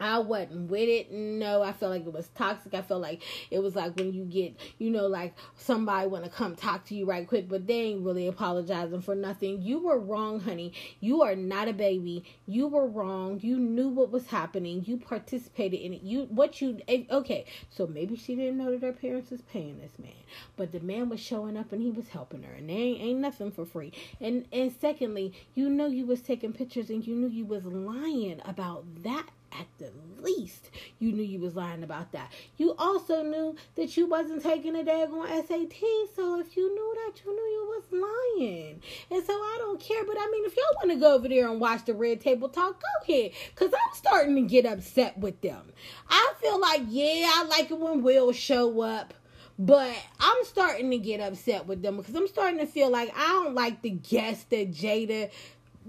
I 0.02 0.18
wasn't 0.18 0.72
with 0.72 0.90
it. 0.90 1.12
No, 1.12 1.62
I 1.62 1.74
felt 1.74 1.92
like 1.92 2.08
it 2.08 2.12
was 2.12 2.28
toxic. 2.30 2.74
I 2.74 2.82
felt 2.82 3.04
like 3.04 3.22
it 3.52 3.60
was 3.60 3.76
like 3.76 3.96
when 3.98 4.12
you 4.12 4.26
get, 4.26 4.60
you 4.80 4.90
know, 4.90 5.06
like 5.06 5.36
somebody 5.56 6.08
want 6.08 6.24
to 6.24 6.30
come 6.32 6.56
talk 6.56 6.86
to 6.86 6.96
you 6.96 7.06
right 7.06 7.28
quick, 7.28 7.48
but 7.48 7.68
they 7.68 7.82
ain't 7.82 8.04
really 8.04 8.26
apologizing 8.26 9.02
for 9.02 9.14
nothing. 9.14 9.62
You 9.62 9.78
were 9.78 10.00
wrong, 10.00 10.40
honey. 10.40 10.74
You 11.02 11.22
are 11.22 11.36
not 11.36 11.68
a 11.68 11.74
baby. 11.74 12.24
You 12.48 12.68
were 12.68 12.88
wrong. 12.88 13.40
You 13.44 13.60
knew 13.60 13.90
what 13.90 14.12
was 14.12 14.26
happening. 14.26 14.84
You 14.88 14.98
participated 14.98 15.80
in 15.80 15.94
it. 15.94 16.02
You 16.02 16.24
what 16.32 16.62
you 16.62 16.80
eh, 16.88 17.04
okay? 17.12 17.46
So 17.70 17.86
maybe 17.86 18.16
she 18.16 18.36
didn't 18.36 18.58
know 18.58 18.72
that 18.72 18.82
her 18.82 18.94
parents 18.94 19.30
was 19.30 19.42
paying 19.44 19.80
this 19.80 20.00
man, 20.00 20.12
but 20.58 20.72
the 20.72 20.80
man 20.80 21.10
was 21.10 21.20
showing 21.20 21.56
up 21.56 21.72
and 21.72 21.82
he 21.82 21.92
was 21.92 22.08
helping 22.10 22.42
her, 22.42 22.54
and 22.54 22.70
they 22.70 22.74
ain't, 22.74 23.02
ain't 23.02 23.20
nothing 23.20 23.52
for 23.52 23.66
free. 23.66 23.94
And 24.20 24.48
and 24.52 24.74
secondly, 24.82 25.34
you 25.54 25.70
know 25.70 25.86
you 25.86 26.08
was 26.08 26.22
taking 26.22 26.54
pictures 26.54 26.90
and 26.90 27.06
you 27.06 27.16
knew 27.16 27.30
you 27.30 27.46
was 27.46 27.66
lying 27.66 28.42
about 28.46 29.04
that 29.04 29.28
at 29.60 29.68
the 29.78 29.92
least 30.22 30.70
you 31.00 31.12
knew 31.12 31.24
you 31.24 31.40
was 31.40 31.56
lying 31.56 31.84
about 31.84 32.12
that. 32.12 32.32
You 32.58 32.76
also 32.78 33.24
knew 33.24 33.56
that 33.76 33.98
you 33.98 34.06
wasn't 34.06 34.44
taking 34.44 34.76
a 34.76 34.84
daggone 34.84 35.28
SAT, 35.48 35.82
so 36.16 36.40
if 36.40 36.56
you 36.56 36.74
knew 36.74 36.96
that, 37.06 37.22
you 37.24 37.32
knew 37.32 37.42
you 37.42 37.82
was 37.92 38.38
lying. 38.40 38.82
And 39.10 39.26
so 39.26 39.34
I 39.34 39.56
don't 39.60 39.80
care, 39.80 40.04
but 40.06 40.18
I 40.20 40.30
mean, 40.32 40.46
if 40.46 40.56
y'all 40.56 40.76
want 40.76 40.92
to 40.92 40.98
go 40.98 41.16
over 41.16 41.28
there 41.28 41.50
and 41.50 41.60
watch 41.60 41.86
the 41.86 41.94
Red 41.94 42.22
Table 42.22 42.50
Talk, 42.50 42.82
go 42.82 43.14
ahead, 43.14 43.32
because 43.54 43.74
I'm 43.74 43.96
starting 43.96 44.36
to 44.36 44.42
get 44.42 44.66
upset 44.66 45.18
with 45.18 45.42
them. 45.42 45.72
I 46.10 46.34
feel 46.40 46.60
like, 46.60 46.84
yeah, 46.88 47.30
I 47.34 47.46
like 47.50 47.72
it 47.72 47.80
when 47.80 48.02
Will 48.02 48.32
show 48.32 48.82
up. 48.82 49.14
But 49.60 49.96
I'm 50.20 50.44
starting 50.46 50.90
to 50.90 50.98
get 50.98 51.20
upset 51.20 51.68
with 51.68 51.84
them 51.84 51.98
because 51.98 52.16
I'm 52.16 52.28
starting 52.28 52.60
to 52.60 52.66
feel 52.66 52.90
like 52.90 53.14
I 53.16 53.28
don't 53.28 53.54
like 53.54 53.84
the 53.84 53.92
guests 53.92 54.46
that 54.46 54.72
Jada 54.72 55.30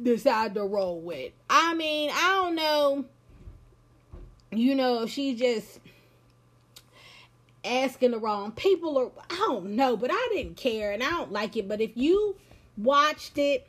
decided 0.03 0.55
to 0.55 0.65
roll 0.65 1.01
with. 1.01 1.33
I 1.49 1.73
mean, 1.73 2.11
I 2.13 2.29
don't 2.43 2.55
know 2.55 3.07
you 4.53 4.75
know, 4.75 5.07
she 5.07 5.35
just 5.35 5.81
asking 7.65 8.11
the 8.11 8.19
wrong 8.19 8.53
people 8.53 8.97
or 8.99 9.13
I 9.31 9.37
don't 9.37 9.71
know, 9.77 9.97
but 9.97 10.11
I 10.13 10.29
didn't 10.33 10.57
care 10.57 10.93
and 10.93 11.03
I 11.03 11.11
don't 11.11 11.33
like 11.33 11.57
it. 11.57 11.69
But 11.69 11.81
if 11.81 11.97
you 11.97 12.37
watched 12.77 13.39
it, 13.39 13.69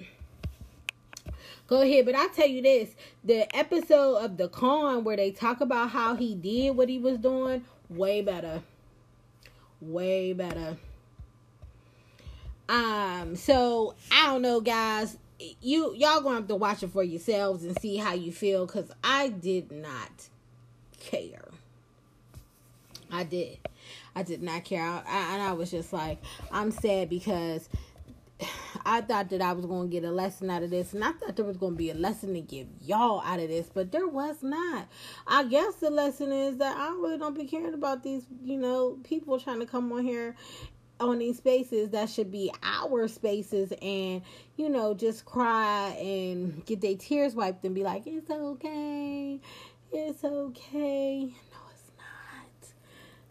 go 1.68 1.82
ahead. 1.82 2.06
But 2.06 2.16
I 2.16 2.28
tell 2.28 2.48
you 2.48 2.62
this, 2.62 2.96
the 3.24 3.54
episode 3.56 4.18
of 4.18 4.38
the 4.38 4.50
con 4.50 5.04
where 5.04 5.16
they 5.16 5.32
talk 5.32 5.62
about 5.62 5.92
how 5.92 6.16
he 6.16 6.36
did 6.36 6.76
what 6.76 6.90
he 6.90 7.00
was 7.00 7.18
doing, 7.18 7.64
way 7.90 8.22
better. 8.22 8.62
Way 9.80 10.34
better. 10.34 10.78
Um, 12.68 13.36
so 13.36 13.96
I 14.12 14.28
don't 14.28 14.42
know, 14.42 14.60
guys. 14.60 15.18
You 15.62 15.94
y'all 15.96 16.22
gonna 16.22 16.36
have 16.36 16.48
to 16.48 16.56
watch 16.56 16.84
it 16.84 16.92
for 16.92 17.04
yourselves 17.04 17.66
and 17.66 17.78
see 17.82 17.98
how 17.98 18.14
you 18.14 18.32
feel 18.32 18.66
because 18.66 18.90
I 19.04 19.28
did 19.28 19.72
not 19.72 20.30
care. 21.04 21.50
I 23.12 23.24
did. 23.24 23.60
I 24.16 24.24
did 24.24 24.42
not 24.42 24.64
care. 24.64 24.84
I, 24.84 25.04
I, 25.08 25.34
and 25.34 25.44
I 25.44 25.54
was 25.54 25.70
just 25.70 25.94
like, 25.94 26.22
I'm 26.52 26.72
sad 26.72 27.10
because 27.10 27.70
I 28.86 29.02
thought 29.02 29.30
that 29.30 29.42
I 29.42 29.54
was 29.54 29.66
going 29.66 29.90
to 29.90 29.92
get 29.92 30.04
a 30.04 30.12
lesson 30.12 30.50
out 30.50 30.64
of 30.64 30.70
this, 30.70 30.94
and 30.94 31.04
I 31.04 31.12
thought 31.12 31.36
there 31.36 31.46
was 31.46 31.58
going 31.58 31.74
to 31.74 31.78
be 31.78 31.90
a 31.92 31.96
lesson 31.96 32.34
to 32.34 32.42
give 32.42 32.68
y'all 32.82 33.22
out 33.22 33.40
of 33.40 33.50
this, 33.50 33.70
but 33.74 33.92
there 33.92 34.08
was 34.08 34.42
not. 34.42 34.88
I 35.28 35.44
guess 35.44 35.76
the 35.76 35.90
lesson 35.90 36.32
is 36.32 36.58
that 36.58 36.76
I 36.76 36.90
really 36.90 37.18
don't 37.18 37.36
be 37.36 37.46
caring 37.46 37.74
about 37.74 38.04
these, 38.04 38.26
you 38.44 38.58
know, 38.58 38.98
people 39.04 39.40
trying 39.40 39.60
to 39.60 39.66
come 39.66 39.92
on 39.92 40.04
here 40.04 40.36
on 41.00 41.20
these 41.20 41.38
spaces 41.38 41.90
that 41.90 42.10
should 42.10 42.32
be 42.32 42.52
our 42.62 43.08
spaces 43.08 43.74
and 43.82 44.22
you 44.56 44.70
know 44.70 44.94
just 44.94 45.26
cry 45.26 45.90
and 46.00 46.66
get 46.66 46.82
their 46.82 46.96
tears 46.96 47.36
wiped 47.36 47.66
and 47.66 47.76
be 47.76 47.84
like 47.84 48.04
it's 48.06 48.30
okay 48.30 49.40
it's 49.94 50.24
okay. 50.24 51.20
No, 51.52 51.60
it's 51.72 51.92
not. 51.98 52.74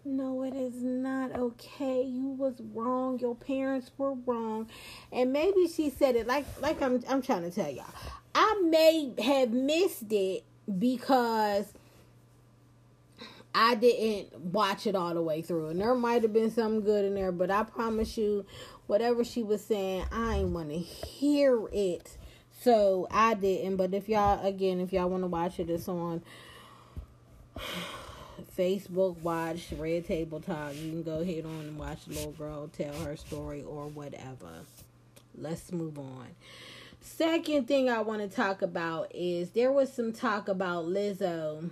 No, 0.05 0.42
it 0.44 0.55
is 0.55 0.83
not 0.83 1.35
okay. 1.37 2.03
You 2.03 2.29
was 2.29 2.61
wrong. 2.72 3.18
Your 3.18 3.35
parents 3.35 3.90
were 3.98 4.14
wrong. 4.14 4.68
And 5.11 5.33
maybe 5.33 5.68
she 5.68 5.90
said 5.90 6.16
it 6.16 6.27
like 6.27 6.46
like 6.61 6.81
I'm 6.81 7.03
I'm 7.09 7.22
trying 7.22 7.42
to 7.42 7.51
tell 7.51 7.70
y'all. 7.70 7.87
I 8.35 8.62
may 8.64 9.12
have 9.22 9.51
missed 9.51 10.11
it 10.11 10.44
because 10.79 11.72
I 13.55 13.75
didn't 13.75 14.35
watch 14.40 14.87
it 14.87 14.94
all 14.94 15.12
the 15.12 15.22
way 15.22 15.42
through. 15.42 15.68
And 15.68 15.81
there 15.81 15.94
might 15.94 16.22
have 16.22 16.33
been 16.33 16.51
something 16.51 16.83
good 16.83 17.05
in 17.05 17.14
there, 17.14 17.33
but 17.33 17.51
I 17.51 17.64
promise 17.64 18.16
you, 18.16 18.46
whatever 18.87 19.25
she 19.25 19.42
was 19.42 19.62
saying, 19.62 20.07
I 20.11 20.37
ain't 20.37 20.51
want 20.51 20.70
to 20.70 20.79
hear 20.79 21.68
it. 21.72 22.16
So 22.62 23.09
I 23.11 23.35
didn't. 23.35 23.77
But 23.77 23.92
if 23.92 24.09
y'all, 24.09 24.44
again, 24.46 24.81
if 24.81 24.92
y'all 24.92 25.11
want 25.11 25.25
to 25.25 25.29
watch 25.29 25.59
it, 25.59 25.68
it's 25.68 25.88
on 25.88 26.22
Facebook 28.57 29.19
watch 29.21 29.73
Red 29.79 30.07
Table 30.07 30.41
Talk. 30.41 30.75
You 30.75 30.91
can 30.91 31.03
go 31.03 31.21
ahead 31.21 31.45
on 31.45 31.61
and 31.61 31.79
watch 31.79 32.07
little 32.07 32.33
girl 32.33 32.69
tell 32.69 32.95
her 33.05 33.17
story 33.17 33.62
or 33.62 33.87
whatever. 33.87 34.51
Let's 35.37 35.73
move 35.73 35.99
on. 35.99 36.29
Second 37.01 37.67
thing 37.67 37.91
I 37.91 38.01
want 38.01 38.21
to 38.21 38.29
talk 38.29 38.62
about 38.62 39.11
is 39.15 39.51
there 39.51 39.73
was 39.73 39.93
some 39.93 40.12
talk 40.12 40.49
about 40.49 40.85
Lizzo. 40.85 41.71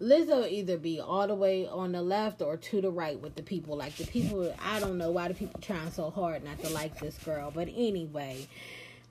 Lizzo 0.00 0.50
either 0.50 0.76
be 0.76 1.00
all 1.00 1.26
the 1.26 1.34
way 1.34 1.66
on 1.66 1.92
the 1.92 2.02
left 2.02 2.42
or 2.42 2.56
to 2.56 2.80
the 2.80 2.90
right 2.90 3.18
with 3.18 3.36
the 3.36 3.42
people. 3.42 3.76
Like 3.76 3.96
the 3.96 4.04
people, 4.04 4.54
I 4.62 4.80
don't 4.80 4.98
know 4.98 5.10
why 5.10 5.28
the 5.28 5.34
people 5.34 5.60
trying 5.60 5.90
so 5.92 6.10
hard 6.10 6.44
not 6.44 6.60
to 6.62 6.68
like 6.70 6.98
this 6.98 7.16
girl. 7.18 7.50
But 7.54 7.68
anyway, 7.74 8.46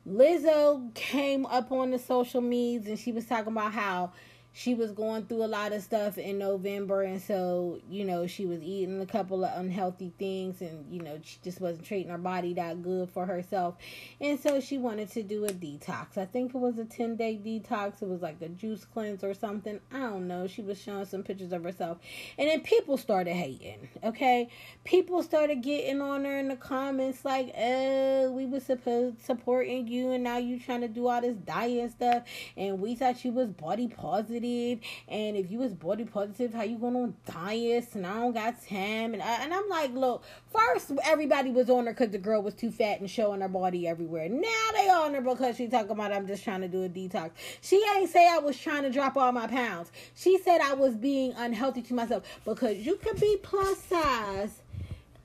Lizzo 0.07 0.93
came 0.93 1.45
up 1.45 1.71
on 1.71 1.91
the 1.91 1.99
social 1.99 2.41
medias 2.41 2.87
and 2.87 2.99
she 2.99 3.11
was 3.11 3.25
talking 3.25 3.53
about 3.53 3.71
how 3.71 4.11
she 4.55 4.75
was 4.75 4.91
going 4.91 5.25
through 5.25 5.43
a 5.43 5.47
lot 5.47 5.73
of 5.73 5.81
stuff 5.81 6.19
in 6.19 6.37
November, 6.37 7.01
and 7.01 7.19
so 7.19 7.79
you 7.89 8.05
know 8.05 8.27
she 8.27 8.45
was 8.45 8.61
eating 8.61 9.01
a 9.01 9.05
couple 9.05 9.43
of 9.43 9.51
unhealthy 9.59 10.13
things, 10.19 10.61
and 10.61 10.85
you 10.93 11.01
know 11.01 11.19
she 11.23 11.37
just 11.43 11.59
wasn't 11.59 11.83
treating 11.83 12.11
her 12.11 12.19
body 12.19 12.53
that 12.53 12.83
good 12.83 13.09
for 13.09 13.25
herself, 13.25 13.75
and 14.21 14.39
so 14.39 14.61
she 14.61 14.77
wanted 14.77 15.09
to 15.11 15.23
do 15.23 15.45
a 15.45 15.49
detox. 15.49 16.17
I 16.19 16.25
think 16.25 16.53
it 16.53 16.59
was 16.59 16.77
a 16.77 16.85
ten 16.85 17.15
day 17.15 17.39
detox. 17.43 18.03
It 18.03 18.07
was 18.07 18.21
like 18.21 18.41
a 18.43 18.49
juice 18.49 18.85
cleanse 18.85 19.23
or 19.23 19.33
something. 19.33 19.79
I 19.91 19.97
don't 19.97 20.27
know. 20.27 20.45
She 20.45 20.61
was 20.61 20.79
showing 20.79 21.05
some 21.05 21.23
pictures 21.23 21.51
of 21.51 21.63
herself, 21.63 21.97
and 22.37 22.47
then 22.47 22.61
people 22.61 22.97
started 22.97 23.33
hating. 23.33 23.89
Okay, 24.03 24.49
people 24.83 25.23
started 25.23 25.63
getting 25.63 25.99
on 25.99 26.25
her 26.25 26.37
in 26.37 26.49
the 26.49 26.55
comments 26.57 27.25
like, 27.25 27.51
"Oh, 27.57 28.31
we 28.31 28.45
was 28.45 28.61
supposed 28.63 29.19
supporting 29.23 29.87
you, 29.87 30.11
and 30.11 30.23
now 30.23 30.37
you 30.37 30.59
trying 30.59 30.81
to 30.81 30.87
do 30.87 31.07
all 31.07 31.21
this 31.21 31.37
diet 31.37 31.93
stuff, 31.93 32.21
and 32.55 32.79
we 32.79 32.93
thought 32.93 33.25
you 33.25 33.31
was 33.31 33.49
body 33.49 33.87
positive." 33.87 34.42
Positive 34.43 34.79
and 35.07 35.37
if 35.37 35.51
you 35.51 35.59
was 35.59 35.73
body 35.73 36.03
positive 36.03 36.53
how 36.53 36.63
you 36.63 36.77
going 36.77 36.95
on 36.95 37.15
diets 37.25 37.95
and 37.95 38.05
i 38.05 38.13
don't 38.13 38.33
got 38.33 38.55
time 38.67 39.13
and, 39.13 39.21
I, 39.21 39.43
and 39.43 39.53
i'm 39.53 39.67
like 39.69 39.93
look 39.93 40.23
first 40.51 40.91
everybody 41.03 41.51
was 41.51 41.69
on 41.69 41.85
her 41.85 41.93
because 41.93 42.11
the 42.11 42.17
girl 42.17 42.41
was 42.41 42.53
too 42.53 42.71
fat 42.71 42.99
and 42.99 43.09
showing 43.09 43.41
her 43.41 43.47
body 43.47 43.87
everywhere 43.87 44.29
now 44.29 44.71
they 44.73 44.89
on 44.89 45.13
her 45.13 45.21
because 45.21 45.57
she 45.57 45.67
talking 45.67 45.91
about 45.91 46.11
i'm 46.11 46.27
just 46.27 46.43
trying 46.43 46.61
to 46.61 46.67
do 46.67 46.83
a 46.83 46.89
detox 46.89 47.31
she 47.61 47.83
ain't 47.95 48.09
say 48.09 48.27
i 48.29 48.39
was 48.39 48.57
trying 48.57 48.83
to 48.83 48.89
drop 48.89 49.17
all 49.17 49.31
my 49.31 49.47
pounds 49.47 49.91
she 50.15 50.37
said 50.39 50.61
i 50.61 50.73
was 50.73 50.95
being 50.95 51.33
unhealthy 51.37 51.81
to 51.81 51.93
myself 51.93 52.23
because 52.45 52.77
you 52.77 52.95
could 52.97 53.19
be 53.19 53.37
plus 53.41 53.79
size 53.83 54.61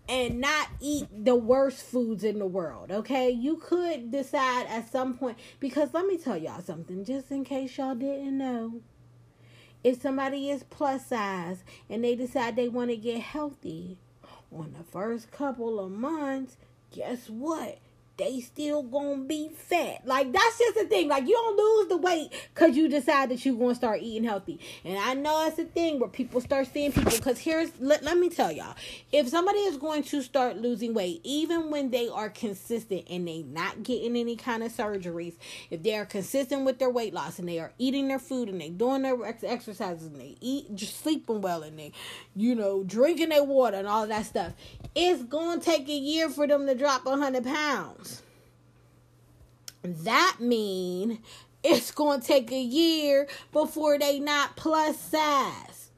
and 0.09 0.41
not 0.41 0.69
eat 0.81 1.07
the 1.25 1.35
worst 1.35 1.83
foods 1.83 2.25
in 2.25 2.39
the 2.39 2.47
world, 2.47 2.91
okay? 2.91 3.31
You 3.31 3.57
could 3.57 4.11
decide 4.11 4.67
at 4.69 4.91
some 4.91 5.19
point 5.19 5.37
because 5.61 5.93
let 5.93 6.07
me 6.07 6.17
tell 6.17 6.37
y'all 6.37 6.63
something 6.63 7.05
just 7.05 7.31
in 7.31 7.45
case 7.45 7.77
y'all 7.77 7.95
didn't 7.95 8.39
know. 8.39 8.81
If 9.89 10.03
somebody 10.03 10.51
is 10.51 10.65
plus 10.65 11.07
size 11.07 11.65
and 11.89 12.05
they 12.05 12.15
decide 12.15 12.57
they 12.57 12.69
want 12.69 12.91
to 12.91 12.97
get 12.99 13.23
healthy 13.23 13.97
on 14.53 14.75
the 14.77 14.85
first 14.85 15.31
couple 15.31 15.81
of 15.81 15.91
months, 15.91 16.59
guess 16.91 17.31
what? 17.31 17.79
They 18.19 18.41
still 18.41 18.83
gonna 18.83 19.23
be 19.23 19.49
fat. 19.49 20.03
Like 20.05 20.33
that's 20.33 20.59
just 20.59 20.75
the 20.75 20.85
thing. 20.85 21.09
Like 21.09 21.27
you 21.27 21.35
don't 21.35 21.57
lose 21.57 21.89
the 21.89 21.97
weight 21.97 22.33
because 22.53 22.77
you 22.77 22.89
decide 22.89 23.31
that 23.31 23.45
you're 23.47 23.55
gonna 23.55 23.77
start 23.77 24.01
eating 24.03 24.25
healthy. 24.25 24.59
And 24.85 24.99
I 24.99 25.15
know 25.15 25.47
it's 25.47 25.59
a 25.59 25.65
thing 25.65 26.01
where 26.01 26.09
people 26.09 26.41
start 26.41 26.69
seeing 26.73 26.93
people. 26.93 27.13
Because 27.13 27.39
here's 27.39 27.71
let, 27.79 28.03
let 28.03 28.19
me 28.19 28.29
tell 28.29 28.51
y'all, 28.51 28.75
if 29.13 29.29
somebody 29.29 29.61
is 29.61 29.77
going 29.77 30.03
to 30.05 30.23
start 30.23 30.59
losing 30.59 30.95
weight, 30.95 31.21
even 31.23 31.71
when 31.71 31.91
they 31.91 32.09
are 32.09 32.29
consistent 32.29 33.05
and 33.09 33.27
they 33.27 33.43
not 33.43 33.85
getting 33.85 34.17
any 34.17 34.35
kind 34.35 34.65
of 34.65 34.73
surgeries, 34.73 35.37
if 35.71 35.83
they 35.83 35.97
are 35.97 36.07
consistent 36.07 36.65
with 36.65 36.79
their 36.81 36.91
weight 36.91 37.15
loss 37.15 37.39
and 37.39 37.49
they 37.49 37.61
are 37.61 37.73
eating 37.79 38.09
their 38.09 38.19
food 38.19 38.49
and 38.49 38.61
they 38.61 38.69
doing 38.69 39.03
their 39.03 39.17
exercises 39.25 40.07
and 40.07 40.21
they 40.21 40.37
eat 40.41 40.75
just 40.75 41.01
sleeping 41.01 41.41
well 41.41 41.63
and 41.63 41.79
they, 41.79 41.93
you 42.35 42.57
know, 42.57 42.83
drinking 42.83 43.29
their 43.29 43.45
water 43.45 43.77
and 43.77 43.87
all 43.87 44.07
that 44.09 44.27
stuff, 44.27 44.53
it's 44.97 45.23
gonna 45.23 45.61
take 45.61 45.89
a 45.89 45.93
year 45.93 46.29
for 46.29 46.47
them 46.49 46.67
to 46.67 46.75
drop 46.75 47.07
hundred 47.07 47.45
pounds 47.45 48.08
that 50.05 50.37
mean 50.41 51.21
it's 51.63 51.91
going 51.91 52.21
to 52.21 52.27
take 52.27 52.51
a 52.53 52.61
year 52.61 53.29
before 53.53 53.99
they 53.99 54.19
not 54.19 54.57
plus 54.57 54.99
size. 54.99 55.91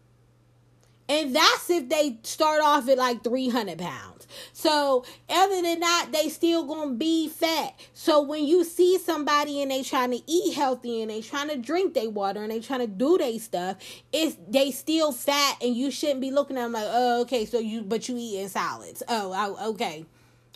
And 1.09 1.35
that's 1.35 1.69
if 1.69 1.89
they 1.89 2.19
start 2.23 2.63
off 2.63 2.89
at 2.89 2.97
like 2.97 3.25
300 3.25 3.79
pounds. 3.79 4.29
So 4.53 5.05
other 5.29 5.61
than 5.61 5.81
that, 5.81 6.11
they 6.13 6.29
still 6.29 6.65
gonna 6.65 6.93
be 6.93 7.29
fat. 7.29 7.75
So 7.95 8.23
when 8.23 8.45
you 8.45 8.63
see 8.63 8.97
somebody 8.97 9.61
and 9.61 9.73
they 9.73 9.83
trying 9.83 10.13
to 10.13 10.21
eat 10.31 10.55
healthy 10.55 11.03
and 11.03 11.11
they 11.11 11.21
trying 11.21 11.49
to 11.49 11.57
drink 11.57 11.95
their 11.95 12.11
water 12.11 12.43
and 12.43 12.53
they 12.53 12.61
trying 12.61 12.81
to 12.81 12.87
do 12.87 13.19
their 13.19 13.41
stuff, 13.41 13.79
it's 14.13 14.37
they 14.49 14.71
still 14.71 15.11
fat 15.11 15.57
and 15.61 15.75
you 15.77 15.91
shouldn't 15.91 16.21
be 16.21 16.31
looking 16.31 16.57
at 16.57 16.63
them 16.63 16.73
like, 16.73 16.87
oh 16.87 17.23
okay, 17.23 17.45
so 17.45 17.59
you 17.59 17.83
but 17.83 18.09
you 18.09 18.17
eating 18.17 18.49
salads. 18.49 19.03
Oh, 19.09 19.33
oh 19.35 19.71
okay. 19.71 20.05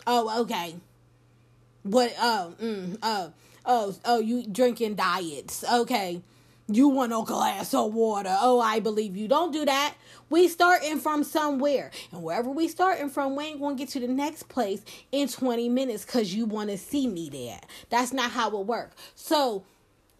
Oh, 0.07 0.41
okay. 0.43 0.75
What? 1.85 2.15
Oh, 2.19 2.55
mm, 2.59 2.97
oh, 3.03 3.31
oh, 3.63 3.95
oh, 4.05 4.19
you 4.19 4.43
drinking 4.47 4.95
diets. 4.95 5.63
Okay. 5.71 6.23
You 6.67 6.87
want 6.87 7.13
a 7.13 7.21
glass 7.23 7.75
of 7.75 7.93
water. 7.93 8.35
Oh, 8.41 8.59
I 8.59 8.79
believe 8.79 9.15
you. 9.15 9.27
Don't 9.27 9.53
do 9.53 9.65
that. 9.65 9.93
We 10.31 10.47
starting 10.47 10.97
from 10.97 11.23
somewhere. 11.23 11.91
And 12.11 12.23
wherever 12.23 12.49
we 12.49 12.67
starting 12.69 13.07
from, 13.09 13.35
we 13.35 13.45
ain't 13.45 13.59
to 13.59 13.75
get 13.75 13.89
to 13.89 13.99
the 13.99 14.07
next 14.07 14.49
place 14.49 14.81
in 15.11 15.27
20 15.27 15.69
minutes 15.69 16.03
because 16.03 16.33
you 16.33 16.47
want 16.47 16.71
to 16.71 16.77
see 16.79 17.05
me 17.05 17.29
there. 17.29 17.59
That's 17.91 18.11
not 18.11 18.31
how 18.31 18.59
it 18.59 18.65
works. 18.65 18.95
So 19.13 19.63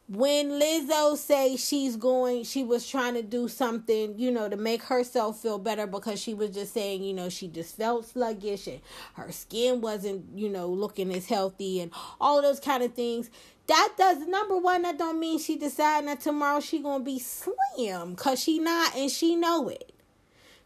when 0.07 0.51
Lizzo 0.51 1.17
say 1.17 1.55
she's 1.55 1.95
going, 1.95 2.43
she 2.43 2.63
was 2.63 2.87
trying 2.87 3.15
to 3.15 3.23
do 3.23 3.47
something, 3.47 4.13
you 4.19 4.29
know, 4.29 4.47
to 4.47 4.55
make 4.55 4.83
herself 4.83 5.39
feel 5.39 5.57
better 5.57 5.87
because 5.87 6.21
she 6.21 6.35
was 6.35 6.51
just 6.51 6.73
saying, 6.73 7.03
you 7.03 7.13
know, 7.13 7.27
she 7.27 7.47
just 7.47 7.75
felt 7.75 8.05
sluggish 8.05 8.67
and 8.67 8.81
her 9.13 9.31
skin 9.31 9.81
wasn't, 9.81 10.23
you 10.37 10.47
know, 10.47 10.67
looking 10.67 11.11
as 11.11 11.25
healthy 11.25 11.81
and 11.81 11.91
all 12.21 12.39
those 12.41 12.59
kind 12.59 12.83
of 12.83 12.93
things. 12.93 13.31
That 13.65 13.93
does 13.97 14.27
number 14.27 14.57
one, 14.57 14.83
that 14.83 14.99
don't 14.99 15.19
mean 15.19 15.39
she 15.39 15.57
deciding 15.57 16.05
that 16.05 16.21
tomorrow 16.21 16.59
she 16.59 16.79
gonna 16.79 17.03
be 17.03 17.17
slim, 17.17 18.15
cause 18.15 18.39
she 18.39 18.59
not 18.59 18.95
and 18.95 19.09
she 19.09 19.35
know 19.35 19.69
it. 19.69 19.91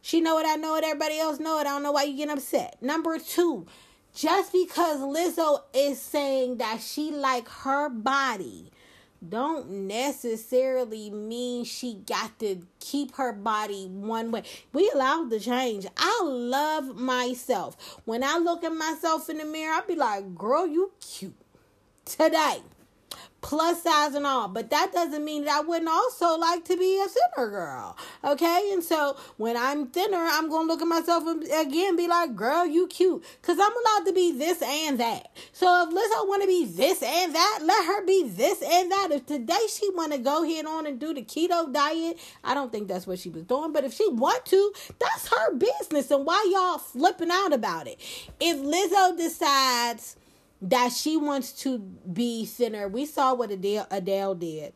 She 0.02 0.20
know 0.20 0.38
it, 0.40 0.46
I 0.46 0.56
know 0.56 0.76
it, 0.76 0.84
everybody 0.84 1.18
else 1.18 1.40
know 1.40 1.60
it. 1.60 1.62
I 1.62 1.72
don't 1.72 1.84
know 1.84 1.94
why 1.94 2.04
you 2.04 2.18
getting 2.18 2.34
upset. 2.34 2.82
Number 2.82 3.18
two, 3.20 3.68
just 4.14 4.52
because 4.52 5.00
Lizzo 5.00 5.62
is 5.74 6.02
saying 6.02 6.58
that 6.58 6.82
she 6.82 7.12
like 7.12 7.48
her 7.48 7.88
body 7.88 8.72
don't 9.28 9.70
necessarily 9.70 11.10
mean 11.10 11.66
she 11.66 11.96
got 12.06 12.40
to 12.40 12.66
keep 12.80 13.16
her 13.16 13.34
body 13.34 13.88
one 13.88 14.32
way. 14.32 14.44
We 14.72 14.90
allow 14.94 15.26
the 15.26 15.40
change. 15.40 15.86
I 15.98 16.22
love 16.24 16.96
myself. 16.96 18.00
When 18.06 18.24
I 18.24 18.38
look 18.38 18.64
at 18.64 18.74
myself 18.74 19.30
in 19.30 19.38
the 19.38 19.46
mirror, 19.46 19.74
I 19.74 19.82
be 19.82 19.96
like, 19.96 20.36
girl, 20.36 20.66
you 20.66 20.92
cute 21.02 21.36
today 22.06 22.62
plus 23.42 23.84
size 23.84 24.16
and 24.16 24.26
all. 24.26 24.48
But 24.48 24.70
that 24.70 24.92
doesn't 24.92 25.24
mean 25.24 25.46
that 25.46 25.58
I 25.58 25.62
wouldn't 25.62 25.90
also 25.90 26.38
like 26.38 26.66
to 26.66 26.78
be 26.78 27.02
a 27.02 27.08
thinner 27.08 27.50
girl. 27.50 27.98
Okay? 28.24 28.72
And 28.74 28.84
so 28.84 29.18
when 29.38 29.58
I'm 29.58 29.88
thinner, 29.88 30.18
I'm 30.18 30.50
going 30.50 30.68
to 30.68 30.74
look 30.74 30.82
at 30.82 30.88
myself 30.88 31.26
and 31.26 31.44
again 31.44 31.96
be 31.96 32.08
like, 32.08 32.36
girl, 32.36 32.66
you 32.66 32.88
cute. 32.88 33.24
Because 33.42 33.58
I'm 33.60 33.72
allowed 33.72 34.06
to 34.08 34.14
be 34.14 34.32
this 34.32 34.62
and 34.62 35.00
that. 35.00 35.36
So 35.54 35.84
if 35.84 35.90
Lizzo 35.90 36.28
want 36.28 36.42
to 36.44 36.48
be 36.48 36.66
this 36.66 37.02
and 37.02 37.34
that, 37.34 37.60
let 37.64 37.86
her 37.86 38.06
be 38.06 38.28
this 38.28 38.62
and 38.62 38.92
that. 38.92 39.10
If 39.12 39.26
today 39.26 39.68
she 39.70 39.90
want 39.92 40.12
to 40.14 40.18
go 40.20 40.44
ahead 40.44 40.66
on 40.66 40.86
and 40.86 41.00
do 41.00 41.14
the 41.14 41.22
keto 41.22 41.72
diet, 41.72 42.20
I 42.44 42.54
don't 42.54 42.72
think 42.72 42.88
that's 42.88 43.08
what 43.08 43.20
she 43.20 43.30
was 43.30 43.44
doing. 43.44 43.72
But 43.74 43.84
if 43.84 43.94
she 43.94 44.08
want 44.10 44.46
to, 44.48 44.74
that's 45.00 45.28
her 45.30 45.54
business. 45.56 46.12
And 46.12 46.26
why 46.26 46.46
y'all 46.52 46.78
flipping 46.78 47.32
out 47.32 47.54
about 47.54 47.88
it? 47.88 48.00
If 48.40 48.58
Lizzo 48.58 49.18
decides 49.18 50.16
that 50.62 50.92
she 50.92 51.18
wants 51.18 51.52
to 51.64 51.80
be 51.80 52.46
thinner. 52.46 52.88
We 52.88 53.06
saw 53.06 53.34
what 53.34 53.52
Adele, 53.52 53.88
Adele 53.90 54.36
did. 54.36 54.74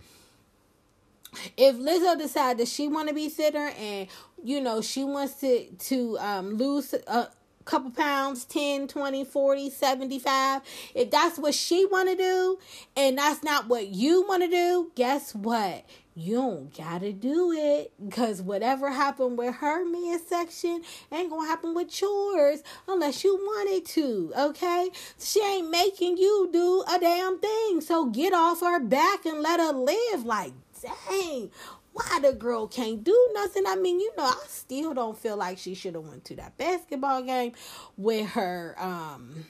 If 1.58 1.76
Lizzo 1.76 2.18
decides 2.18 2.60
that 2.60 2.68
she 2.68 2.88
want 2.88 3.10
to 3.10 3.16
be 3.16 3.30
thinner 3.30 3.72
and 3.78 4.08
you 4.44 4.62
know 4.62 4.82
she 4.82 5.04
wants 5.04 5.36
to 5.36 5.66
to 5.66 6.18
um, 6.20 6.58
lose 6.58 6.94
a 6.94 7.30
couple 7.66 7.92
pounds 7.92 8.44
10 8.46 8.90
20 8.90 9.24
40 9.24 9.70
75 9.70 10.62
if 10.94 11.10
that's 11.10 11.40
what 11.40 11.54
she 11.54 11.86
want 11.86 12.10
to 12.10 12.16
do 12.16 12.60
and 12.98 13.18
that's 13.18 13.42
not 13.42 13.70
what 13.70 13.88
you 13.88 14.28
want 14.28 14.44
to 14.44 14.50
do 14.50 14.92
guess 14.96 15.34
what 15.34 15.86
you 16.16 16.36
don't 16.36 16.78
gotta 16.78 17.12
do 17.12 17.52
it 17.52 17.92
because 18.04 18.42
whatever 18.42 18.92
happened 18.92 19.38
with 19.38 19.56
her 19.56 19.84
midsection 19.84 20.84
ain't 21.12 21.30
gonna 21.30 21.48
happen 21.48 21.74
with 21.74 22.02
yours 22.02 22.62
unless 22.88 23.24
you 23.24 23.36
wanted 23.36 23.86
to 23.86 24.32
okay? 24.38 24.90
She 25.20 25.42
ain't 25.42 25.70
making 25.70 26.18
you 26.18 26.50
do 26.52 26.84
a 26.94 27.00
damn 27.00 27.40
thing 27.40 27.82
so 27.82 28.06
get 28.06 28.34
off 28.34 28.62
her 28.62 28.80
back 28.80 29.26
and 29.26 29.42
let 29.42 29.60
her 29.60 29.74
live. 29.74 30.26
Like 30.26 30.54
dang 30.82 31.50
why 31.94 32.20
the 32.22 32.34
girl 32.34 32.68
can't 32.68 33.04
do 33.04 33.30
nothing? 33.34 33.64
I 33.68 33.76
mean 33.76 34.00
you 34.00 34.12
know 34.18 34.26
i 34.26 34.44
still 34.48 34.94
don't 34.94 35.18
feel 35.18 35.38
like 35.38 35.58
she 35.58 35.74
should 35.74 35.96
have 35.96 36.04
went 36.04 36.26
to 36.26 36.36
that 36.36 36.58
basketball 36.58 37.22
game 37.24 37.54
with 37.98 38.30
her 38.30 38.76
um 38.78 39.46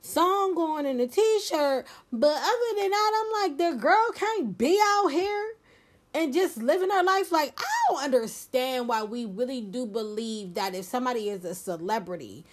song 0.00 0.54
going 0.54 0.84
in 0.84 1.00
a 1.00 1.06
t-shirt 1.06 1.86
but 2.12 2.36
other 2.36 2.80
than 2.80 2.90
that 2.90 3.24
i'm 3.24 3.42
like 3.42 3.56
the 3.56 3.80
girl 3.80 4.10
can't 4.14 4.58
be 4.58 4.78
out 4.78 5.08
here 5.08 5.54
and 6.14 6.32
just 6.32 6.56
living 6.56 6.90
our 6.90 7.04
life 7.04 7.32
like 7.32 7.58
I 7.58 7.64
don't 7.90 8.04
understand 8.04 8.88
why 8.88 9.02
we 9.02 9.24
really 9.26 9.60
do 9.60 9.84
believe 9.86 10.54
that 10.54 10.74
if 10.74 10.84
somebody 10.84 11.28
is 11.28 11.44
a 11.44 11.54
celebrity, 11.54 12.44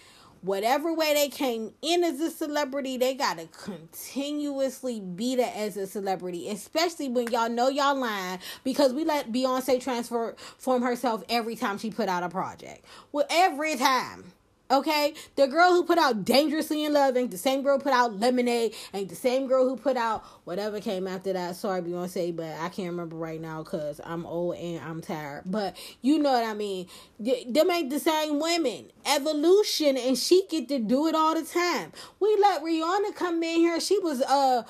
whatever 0.42 0.92
way 0.92 1.14
they 1.14 1.28
came 1.28 1.72
in 1.80 2.02
as 2.02 2.20
a 2.20 2.30
celebrity, 2.30 2.96
they 2.96 3.14
gotta 3.14 3.46
continuously 3.46 5.00
be 5.00 5.36
that 5.36 5.56
as 5.56 5.76
a 5.76 5.86
celebrity, 5.86 6.50
especially 6.50 7.08
when 7.08 7.28
y'all 7.28 7.48
know 7.48 7.68
y'all 7.68 7.96
lying 7.96 8.40
because 8.64 8.92
we 8.92 9.04
let 9.04 9.32
Beyonce 9.32 9.80
transform 9.80 10.82
herself 10.82 11.22
every 11.28 11.56
time 11.56 11.78
she 11.78 11.90
put 11.90 12.08
out 12.08 12.24
a 12.24 12.28
project. 12.28 12.84
Well, 13.12 13.26
every 13.30 13.76
time. 13.76 14.24
Okay, 14.72 15.12
the 15.36 15.46
girl 15.48 15.72
who 15.72 15.84
put 15.84 15.98
out 15.98 16.24
Dangerously 16.24 16.84
in 16.84 16.94
Love 16.94 17.14
ain't 17.18 17.30
the 17.30 17.36
same 17.36 17.62
girl 17.62 17.78
put 17.78 17.92
out 17.92 18.18
Lemonade, 18.18 18.74
ain't 18.94 19.10
the 19.10 19.14
same 19.14 19.46
girl 19.46 19.68
who 19.68 19.76
put 19.76 19.98
out 19.98 20.24
whatever 20.44 20.80
came 20.80 21.06
after 21.06 21.34
that. 21.34 21.56
Sorry, 21.56 21.82
Beyonce, 21.82 22.34
but 22.34 22.56
I 22.58 22.70
can't 22.70 22.88
remember 22.88 23.16
right 23.16 23.40
now 23.40 23.62
because 23.62 24.00
I'm 24.02 24.24
old 24.24 24.56
and 24.56 24.82
I'm 24.82 25.02
tired. 25.02 25.42
But 25.44 25.76
you 26.00 26.18
know 26.18 26.32
what 26.32 26.44
I 26.44 26.54
mean. 26.54 26.86
Them 27.20 27.70
ain't 27.70 27.90
the 27.90 28.00
same 28.00 28.40
women. 28.40 28.90
Evolution, 29.04 29.98
and 29.98 30.16
she 30.16 30.46
get 30.48 30.68
to 30.70 30.78
do 30.78 31.06
it 31.06 31.14
all 31.14 31.34
the 31.34 31.42
time. 31.44 31.92
We 32.18 32.34
let 32.40 32.62
Rihanna 32.62 33.14
come 33.14 33.42
in 33.42 33.56
here. 33.56 33.78
She 33.78 33.98
was 33.98 34.22
uh 34.22 34.62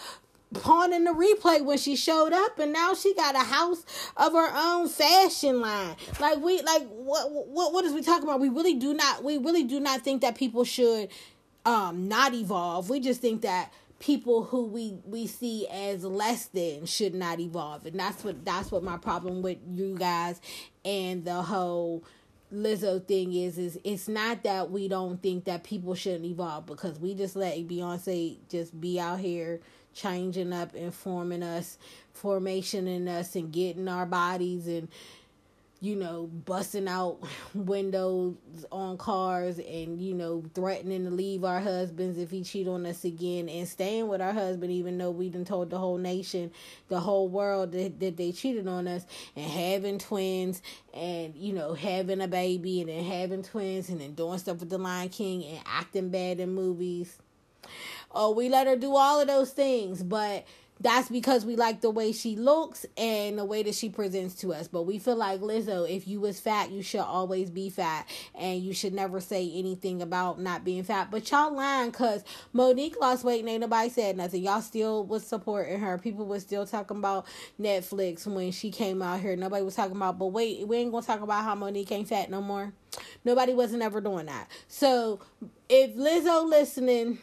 Pon 0.54 0.90
de 0.90 0.98
Replay 1.12 1.64
when 1.64 1.78
she 1.78 1.96
showed 1.96 2.32
up 2.32 2.58
and 2.58 2.72
now 2.72 2.94
she 2.94 3.14
got 3.14 3.34
a 3.34 3.40
house 3.40 3.84
of 4.16 4.32
her 4.32 4.50
own 4.54 4.88
fashion 4.88 5.60
line. 5.60 5.96
Like 6.20 6.38
we 6.38 6.62
like 6.62 6.86
what 6.88 7.30
what 7.30 7.72
what 7.72 7.84
is 7.84 7.92
we 7.92 8.02
talking 8.02 8.24
about? 8.24 8.40
We 8.40 8.48
really 8.48 8.74
do 8.74 8.94
not 8.94 9.24
we 9.24 9.38
really 9.38 9.64
do 9.64 9.80
not 9.80 10.02
think 10.02 10.22
that 10.22 10.34
people 10.34 10.64
should 10.64 11.08
um 11.64 12.08
not 12.08 12.34
evolve. 12.34 12.90
We 12.90 13.00
just 13.00 13.20
think 13.20 13.42
that 13.42 13.72
people 13.98 14.42
who 14.44 14.66
we 14.66 14.98
we 15.04 15.26
see 15.26 15.66
as 15.68 16.04
less 16.04 16.46
than 16.46 16.86
should 16.86 17.14
not 17.14 17.40
evolve. 17.40 17.86
And 17.86 17.98
that's 17.98 18.24
what 18.24 18.44
that's 18.44 18.70
what 18.70 18.82
my 18.82 18.96
problem 18.96 19.42
with 19.42 19.58
you 19.70 19.96
guys 19.96 20.40
and 20.84 21.24
the 21.24 21.42
whole 21.42 22.04
Lizzo 22.52 23.02
thing 23.06 23.32
is 23.32 23.56
is 23.56 23.78
it's 23.82 24.08
not 24.08 24.42
that 24.42 24.70
we 24.70 24.86
don't 24.86 25.22
think 25.22 25.44
that 25.46 25.64
people 25.64 25.94
shouldn't 25.94 26.26
evolve 26.26 26.66
because 26.66 26.98
we 26.98 27.14
just 27.14 27.34
let 27.34 27.56
Beyonce 27.66 28.36
just 28.50 28.78
be 28.78 29.00
out 29.00 29.20
here 29.20 29.60
changing 29.94 30.52
up 30.52 30.74
and 30.74 30.94
forming 30.94 31.42
us, 31.42 31.78
formation 32.12 32.87
in 32.87 33.09
us, 33.09 33.35
and 33.37 33.52
getting 33.52 33.88
our 33.88 34.07
bodies 34.07 34.66
and 34.66 34.88
you 35.83 35.96
know, 35.96 36.31
busting 36.46 36.87
out 36.87 37.18
windows 37.55 38.37
on 38.70 38.96
cars 38.96 39.59
and, 39.59 40.00
you 40.00 40.14
know, 40.14 40.44
threatening 40.55 41.05
to 41.05 41.11
leave 41.11 41.42
our 41.42 41.59
husbands 41.59 42.18
if 42.18 42.31
he 42.31 42.44
cheat 42.44 42.68
on 42.68 42.87
us 42.87 43.05
again 43.05 43.48
and 43.48 43.66
staying 43.66 44.07
with 44.07 44.20
our 44.20 44.33
husband 44.33 44.70
even 44.70 44.96
though 44.96 45.11
we 45.11 45.28
done 45.28 45.44
told 45.44 45.70
the 45.70 45.78
whole 45.78 45.98
nation, 45.98 46.52
the 46.88 47.00
whole 47.00 47.28
world 47.28 47.72
that, 47.72 47.98
that 47.98 48.16
they 48.16 48.31
cheated 48.31 48.68
on 48.68 48.87
us 48.87 49.05
and 49.35 49.50
having 49.50 49.98
twins 49.98 50.62
and, 50.94 51.35
you 51.35 51.52
know, 51.52 51.74
having 51.74 52.20
a 52.20 52.28
baby 52.28 52.81
and 52.81 52.88
then 52.88 53.02
having 53.02 53.42
twins 53.42 53.88
and 53.88 54.00
then 54.00 54.14
doing 54.14 54.38
stuff 54.38 54.61
with 54.61 54.70
the 54.70 54.78
Lion 54.78 55.09
King 55.09 55.44
and 55.44 55.61
acting 55.66 56.11
bad 56.11 56.38
in 56.38 56.55
movies. 56.55 57.18
Oh, 58.14 58.33
we 58.33 58.48
let 58.48 58.66
her 58.66 58.77
do 58.77 58.94
all 58.94 59.20
of 59.20 59.29
those 59.29 59.51
things, 59.51 60.03
but 60.03 60.44
that's 60.83 61.09
because 61.09 61.44
we 61.44 61.55
like 61.55 61.81
the 61.81 61.90
way 61.90 62.11
she 62.11 62.35
looks 62.35 62.85
and 62.96 63.38
the 63.38 63.44
way 63.44 63.62
that 63.62 63.75
she 63.75 63.88
presents 63.88 64.35
to 64.37 64.53
us. 64.53 64.66
But 64.66 64.83
we 64.83 64.98
feel 64.98 65.14
like 65.14 65.40
Lizzo, 65.40 65.88
if 65.88 66.09
you 66.09 66.20
was 66.20 66.40
fat, 66.40 66.72
you 66.72 66.83
should 66.83 67.01
always 67.01 67.51
be 67.51 67.70
fat, 67.70 68.09
and 68.35 68.61
you 68.61 68.75
should 68.75 68.92
never 68.92 69.20
say 69.20 69.48
anything 69.55 70.03
about 70.03 70.40
not 70.40 70.64
being 70.64 70.83
fat. 70.83 71.11
But 71.11 71.31
y'all 71.31 71.55
lying 71.55 71.90
because 71.90 72.25
Mo'Nique 72.53 72.98
lost 73.01 73.22
weight 73.22 73.40
and 73.40 73.48
ain't 73.48 73.61
nobody 73.61 73.90
said 73.90 74.16
nothing. 74.16 74.42
Y'all 74.42 74.61
still 74.61 75.05
was 75.05 75.25
supporting 75.25 75.79
her. 75.79 75.98
People 75.98 76.27
was 76.27 76.42
still 76.42 76.66
talking 76.66 76.96
about 76.96 77.27
Netflix 77.61 78.27
when 78.27 78.51
she 78.51 78.70
came 78.72 79.03
out 79.03 79.20
here. 79.20 79.37
Nobody 79.37 79.62
was 79.62 79.77
talking 79.77 79.96
about. 79.96 80.18
But 80.18 80.27
wait, 80.27 80.66
we 80.66 80.79
ain't 80.79 80.90
gonna 80.90 81.07
talk 81.07 81.20
about 81.20 81.44
how 81.44 81.55
Mo'Nique 81.55 81.92
ain't 81.92 82.09
fat 82.09 82.29
no 82.29 82.42
more. 82.42 82.72
Nobody 83.25 83.55
wasn't 83.55 83.83
ever 83.83 84.01
doing 84.01 84.27
that. 84.27 84.48
So 84.66 85.20
if 85.68 85.94
Lizzo 85.94 86.44
listening 86.44 87.18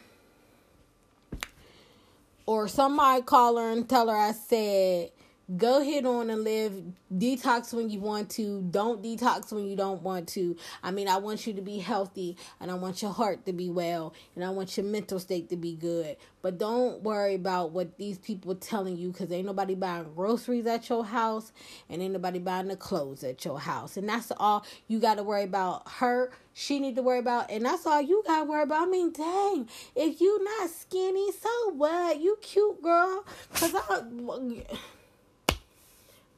or 2.50 2.66
somebody 2.66 3.22
call 3.22 3.58
her 3.58 3.70
and 3.70 3.88
tell 3.88 4.08
her 4.08 4.16
I 4.16 4.32
said, 4.32 5.10
go 5.56 5.80
ahead 5.80 6.06
on 6.06 6.30
and 6.30 6.44
live. 6.44 6.72
Detox 7.12 7.74
when 7.74 7.90
you 7.90 7.98
want 7.98 8.30
to. 8.30 8.62
Don't 8.70 9.02
detox 9.02 9.52
when 9.52 9.66
you 9.66 9.76
don't 9.76 10.02
want 10.02 10.28
to. 10.28 10.56
I 10.82 10.90
mean 10.90 11.08
i 11.08 11.16
want 11.16 11.46
you 11.46 11.52
to 11.54 11.62
be 11.62 11.78
healthy 11.78 12.36
and 12.60 12.70
i 12.70 12.74
want 12.74 13.02
your 13.02 13.12
heart 13.12 13.46
to 13.46 13.52
be 13.52 13.68
well 13.68 14.14
and 14.34 14.44
i 14.44 14.50
want 14.50 14.76
your 14.76 14.86
mental 14.86 15.18
state 15.18 15.48
to 15.50 15.56
be 15.56 15.74
good. 15.74 16.16
But 16.42 16.58
don't 16.58 17.02
worry 17.02 17.34
about 17.34 17.72
what 17.72 17.98
these 17.98 18.18
people 18.18 18.54
telling 18.54 18.96
you 18.96 19.10
because 19.10 19.30
ain't 19.32 19.46
nobody 19.46 19.74
buying 19.74 20.12
groceries 20.14 20.66
at 20.66 20.88
your 20.88 21.04
house 21.04 21.52
and 21.88 22.00
ain't 22.00 22.12
nobody 22.12 22.38
buying 22.38 22.68
the 22.68 22.76
clothes 22.76 23.24
at 23.24 23.44
your 23.44 23.58
house. 23.58 23.96
And 23.96 24.08
that's 24.08 24.32
all 24.36 24.64
you 24.86 25.00
got 25.00 25.16
to 25.16 25.22
worry 25.22 25.44
about. 25.44 25.88
Her 25.88 26.30
she 26.52 26.78
need 26.78 26.96
to 26.96 27.02
worry 27.02 27.18
about 27.18 27.50
and 27.50 27.64
that's 27.64 27.86
all 27.86 28.00
you 28.00 28.22
got 28.26 28.40
to 28.40 28.44
worry 28.44 28.62
about. 28.62 28.86
I 28.86 28.90
mean 28.90 29.12
dang 29.12 29.68
if 29.96 30.20
you 30.20 30.44
not 30.44 30.70
skinny 30.70 31.32
so 31.32 31.72
what? 31.72 32.20
You 32.20 32.38
cute 32.40 32.80
girl. 32.82 33.24
Because 33.52 33.74
i 33.74 34.02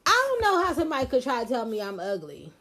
I 0.05 0.27
don't 0.29 0.41
know 0.41 0.63
how 0.63 0.73
somebody 0.73 1.05
could 1.07 1.23
try 1.23 1.43
to 1.43 1.49
tell 1.49 1.65
me 1.65 1.81
I'm 1.81 1.99
ugly. 1.99 2.51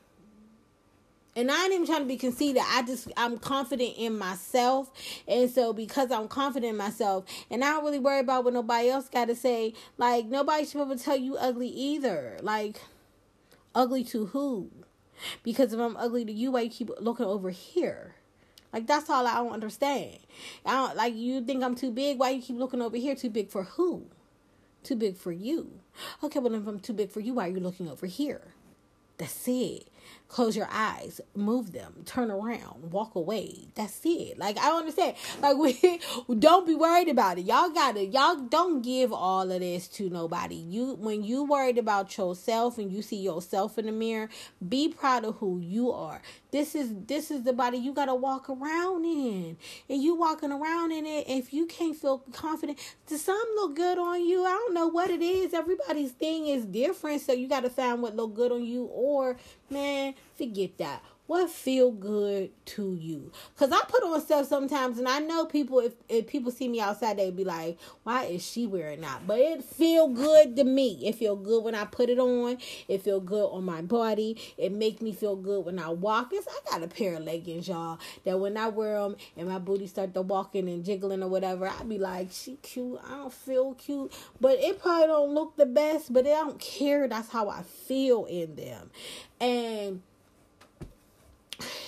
And 1.34 1.50
I 1.50 1.64
ain't 1.64 1.72
even 1.72 1.86
trying 1.86 2.00
to 2.00 2.06
be 2.06 2.18
conceited. 2.18 2.62
I 2.64 2.82
just 2.82 3.10
I'm 3.16 3.38
confident 3.38 3.94
in 3.96 4.18
myself. 4.18 4.90
And 5.26 5.50
so 5.50 5.72
because 5.72 6.10
I'm 6.10 6.28
confident 6.28 6.70
in 6.70 6.76
myself 6.76 7.24
and 7.50 7.64
I 7.64 7.70
don't 7.70 7.84
really 7.84 7.98
worry 7.98 8.20
about 8.20 8.44
what 8.44 8.52
nobody 8.52 8.90
else 8.90 9.08
gotta 9.08 9.34
say, 9.34 9.72
like 9.96 10.26
nobody 10.26 10.66
should 10.66 10.82
ever 10.82 10.96
tell 10.96 11.16
you 11.16 11.36
ugly 11.36 11.68
either. 11.68 12.38
Like 12.42 12.82
ugly 13.74 14.04
to 14.04 14.26
who? 14.26 14.70
Because 15.42 15.72
if 15.72 15.80
I'm 15.80 15.96
ugly 15.96 16.24
to 16.26 16.32
you, 16.32 16.52
why 16.52 16.62
you 16.62 16.70
keep 16.70 16.90
looking 17.00 17.26
over 17.26 17.48
here? 17.48 18.14
Like 18.72 18.86
that's 18.86 19.08
all 19.08 19.26
I 19.26 19.34
don't 19.34 19.52
understand. 19.52 20.18
I 20.66 20.72
don't 20.72 20.96
like 20.96 21.14
you 21.14 21.42
think 21.42 21.62
I'm 21.62 21.74
too 21.74 21.90
big, 21.90 22.18
why 22.18 22.30
you 22.30 22.42
keep 22.42 22.56
looking 22.58 22.82
over 22.82 22.96
here? 22.96 23.14
Too 23.14 23.30
big 23.30 23.50
for 23.50 23.64
who? 23.64 24.06
Too 24.82 24.96
big 24.96 25.16
for 25.16 25.32
you. 25.32 25.80
Okay, 26.22 26.38
well, 26.38 26.54
if 26.54 26.66
I'm 26.66 26.80
too 26.80 26.92
big 26.92 27.10
for 27.10 27.20
you, 27.20 27.34
why 27.34 27.48
are 27.48 27.52
you 27.52 27.60
looking 27.60 27.88
over 27.88 28.06
here? 28.06 28.42
That's 29.18 29.46
it. 29.48 29.88
Close 30.32 30.56
your 30.56 30.68
eyes, 30.72 31.20
move 31.34 31.72
them, 31.72 32.04
turn 32.06 32.30
around, 32.30 32.90
walk 32.90 33.14
away. 33.14 33.68
That's 33.74 34.00
it. 34.04 34.38
Like 34.38 34.56
I 34.56 34.70
understand. 34.70 35.14
Like 35.42 35.56
we 36.26 36.34
don't 36.38 36.66
be 36.66 36.74
worried 36.74 37.10
about 37.10 37.38
it. 37.38 37.44
Y'all 37.44 37.68
gotta 37.68 38.06
y'all 38.06 38.36
don't 38.36 38.80
give 38.80 39.12
all 39.12 39.52
of 39.52 39.60
this 39.60 39.88
to 39.88 40.08
nobody. 40.08 40.54
You 40.54 40.94
when 40.94 41.22
you 41.22 41.44
worried 41.44 41.76
about 41.76 42.16
yourself 42.16 42.78
and 42.78 42.90
you 42.90 43.02
see 43.02 43.16
yourself 43.18 43.76
in 43.76 43.84
the 43.84 43.92
mirror, 43.92 44.30
be 44.66 44.88
proud 44.88 45.26
of 45.26 45.36
who 45.36 45.58
you 45.58 45.92
are. 45.92 46.22
This 46.50 46.74
is 46.74 46.94
this 47.06 47.30
is 47.30 47.42
the 47.42 47.52
body 47.52 47.76
you 47.76 47.92
gotta 47.92 48.14
walk 48.14 48.48
around 48.48 49.04
in. 49.04 49.58
And 49.90 50.02
you 50.02 50.14
walking 50.14 50.50
around 50.50 50.92
in 50.92 51.04
it, 51.04 51.28
if 51.28 51.52
you 51.52 51.66
can't 51.66 51.94
feel 51.94 52.24
confident, 52.32 52.78
does 53.06 53.22
some 53.22 53.42
look 53.56 53.76
good 53.76 53.98
on 53.98 54.24
you? 54.24 54.46
I 54.46 54.50
don't 54.50 54.72
know 54.72 54.86
what 54.86 55.10
it 55.10 55.20
is. 55.20 55.52
Everybody's 55.52 56.12
thing 56.12 56.46
is 56.46 56.64
different, 56.64 57.20
so 57.20 57.34
you 57.34 57.48
gotta 57.48 57.68
find 57.68 58.00
what 58.00 58.16
look 58.16 58.34
good 58.34 58.50
on 58.50 58.64
you 58.64 58.84
or 58.84 59.36
man, 59.72 60.14
forget 60.36 60.76
that 60.78 61.02
what 61.32 61.48
feel 61.48 61.90
good 61.90 62.50
to 62.66 62.94
you? 62.94 63.32
Because 63.54 63.72
i 63.72 63.80
put 63.88 64.02
on 64.02 64.20
stuff 64.20 64.46
sometimes 64.46 64.98
and 64.98 65.08
i 65.08 65.18
know 65.18 65.46
people 65.46 65.78
if, 65.78 65.94
if 66.06 66.26
people 66.26 66.52
see 66.52 66.68
me 66.68 66.78
outside 66.78 67.16
they'd 67.16 67.34
be 67.34 67.42
like 67.42 67.78
why 68.02 68.24
is 68.24 68.46
she 68.46 68.66
wearing 68.66 69.00
that? 69.00 69.26
But 69.26 69.38
it 69.38 69.64
feel 69.64 70.08
good 70.08 70.56
to 70.56 70.64
me. 70.64 71.00
It 71.06 71.14
feel 71.14 71.36
good 71.36 71.64
when 71.64 71.74
i 71.74 71.86
put 71.86 72.10
it 72.10 72.18
on. 72.18 72.58
It 72.86 73.00
feel 73.00 73.18
good 73.18 73.46
on 73.46 73.64
my 73.64 73.80
body. 73.80 74.38
It 74.58 74.72
make 74.72 75.00
me 75.00 75.14
feel 75.14 75.36
good 75.36 75.64
when 75.64 75.78
i 75.78 75.88
walk. 75.88 76.32
It's, 76.32 76.46
i 76.46 76.70
got 76.70 76.82
a 76.82 76.88
pair 76.88 77.14
of 77.14 77.24
leggings 77.24 77.66
y'all 77.66 77.98
that 78.24 78.38
when 78.38 78.58
i 78.58 78.68
wear 78.68 79.00
them 79.00 79.16
and 79.38 79.48
my 79.48 79.58
booty 79.58 79.86
start 79.86 80.12
to 80.12 80.20
walking 80.20 80.68
and 80.68 80.84
jiggling 80.84 81.22
or 81.22 81.28
whatever 81.28 81.66
i 81.66 81.82
be 81.84 81.96
like 81.96 82.28
she 82.30 82.56
cute. 82.56 83.00
I 83.06 83.16
don't 83.16 83.32
feel 83.32 83.72
cute. 83.72 84.12
But 84.38 84.58
it 84.58 84.82
probably 84.82 85.06
don't 85.06 85.32
look 85.32 85.56
the 85.56 85.64
best 85.64 86.12
but 86.12 86.26
i 86.26 86.30
don't 86.30 86.60
care. 86.60 87.08
That's 87.08 87.30
how 87.30 87.48
i 87.48 87.62
feel 87.62 88.26
in 88.26 88.54
them. 88.56 88.90
And 89.40 90.02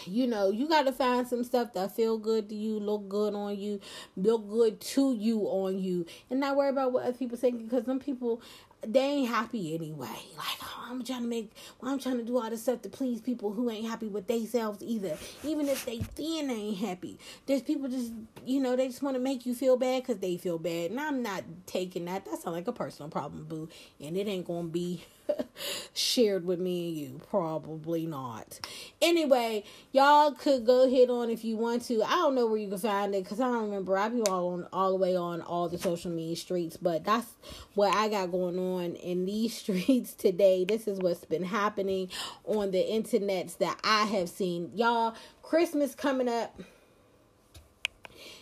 you 0.06 0.26
know, 0.26 0.50
you 0.50 0.68
got 0.68 0.86
to 0.86 0.92
find 0.92 1.26
some 1.26 1.44
stuff 1.44 1.72
that 1.74 1.94
feel 1.94 2.18
good 2.18 2.48
to 2.48 2.54
you, 2.54 2.78
look 2.78 3.08
good 3.08 3.34
on 3.34 3.58
you, 3.58 3.80
look 4.16 4.48
good 4.48 4.80
to 4.80 5.14
you 5.14 5.40
on 5.42 5.78
you, 5.78 6.06
and 6.30 6.40
not 6.40 6.56
worry 6.56 6.70
about 6.70 6.92
what 6.92 7.04
other 7.04 7.16
people 7.16 7.36
think 7.36 7.62
because 7.62 7.84
some 7.84 8.00
people 8.00 8.40
they 8.86 9.00
ain't 9.00 9.28
happy 9.28 9.74
anyway. 9.74 10.06
Like 10.36 10.58
oh, 10.62 10.86
I'm 10.90 11.04
trying 11.04 11.22
to 11.22 11.28
make, 11.28 11.52
well, 11.80 11.92
I'm 11.92 11.98
trying 11.98 12.18
to 12.18 12.24
do 12.24 12.38
all 12.38 12.50
this 12.50 12.62
stuff 12.62 12.82
to 12.82 12.88
please 12.88 13.20
people 13.20 13.52
who 13.52 13.70
ain't 13.70 13.88
happy 13.88 14.08
with 14.08 14.26
themselves 14.26 14.82
either. 14.82 15.16
Even 15.42 15.68
if 15.68 15.84
they 15.86 15.98
thin, 15.98 16.48
they 16.48 16.54
ain't 16.54 16.78
happy. 16.78 17.18
There's 17.46 17.62
people 17.62 17.88
just, 17.88 18.12
you 18.44 18.60
know, 18.60 18.76
they 18.76 18.88
just 18.88 19.02
want 19.02 19.16
to 19.16 19.22
make 19.22 19.46
you 19.46 19.54
feel 19.54 19.76
bad 19.76 20.02
because 20.02 20.18
they 20.18 20.36
feel 20.36 20.58
bad. 20.58 20.90
And 20.90 21.00
I'm 21.00 21.22
not 21.22 21.44
taking 21.66 22.04
that. 22.06 22.24
That 22.24 22.42
sounds 22.42 22.56
like 22.56 22.68
a 22.68 22.72
personal 22.72 23.10
problem, 23.10 23.44
boo. 23.44 23.68
And 24.00 24.16
it 24.16 24.26
ain't 24.26 24.46
gonna 24.46 24.68
be 24.68 25.04
shared 25.94 26.44
with 26.44 26.58
me 26.58 26.88
and 26.88 26.96
you. 26.96 27.20
Probably 27.30 28.06
not. 28.06 28.60
Anyway, 29.00 29.64
y'all 29.92 30.32
could 30.32 30.66
go 30.66 30.88
hit 30.88 31.10
on 31.10 31.30
if 31.30 31.44
you 31.44 31.56
want 31.56 31.82
to. 31.86 32.02
I 32.02 32.10
don't 32.10 32.34
know 32.34 32.46
where 32.46 32.58
you 32.58 32.68
can 32.68 32.78
find 32.78 33.14
it 33.14 33.24
because 33.24 33.40
I 33.40 33.44
don't 33.44 33.64
remember. 33.64 33.96
I 33.96 34.08
be 34.08 34.22
all 34.22 34.52
on 34.54 34.66
all 34.72 34.90
the 34.90 34.96
way 34.96 35.16
on 35.16 35.40
all 35.42 35.68
the 35.68 35.78
social 35.78 36.10
media 36.10 36.36
streets, 36.36 36.76
but 36.76 37.04
that's 37.04 37.26
what 37.74 37.94
I 37.94 38.08
got 38.08 38.30
going 38.30 38.58
on 38.58 38.96
in 38.96 39.24
these 39.24 39.56
streets 39.58 40.14
today. 40.14 40.64
This 40.64 40.86
is 40.86 40.98
what's 40.98 41.24
been 41.24 41.44
happening 41.44 42.10
on 42.44 42.70
the 42.70 42.82
internets 42.82 43.58
that 43.58 43.78
I 43.84 44.04
have 44.04 44.28
seen. 44.28 44.70
Y'all, 44.74 45.14
Christmas 45.42 45.94
coming 45.94 46.28
up. 46.28 46.60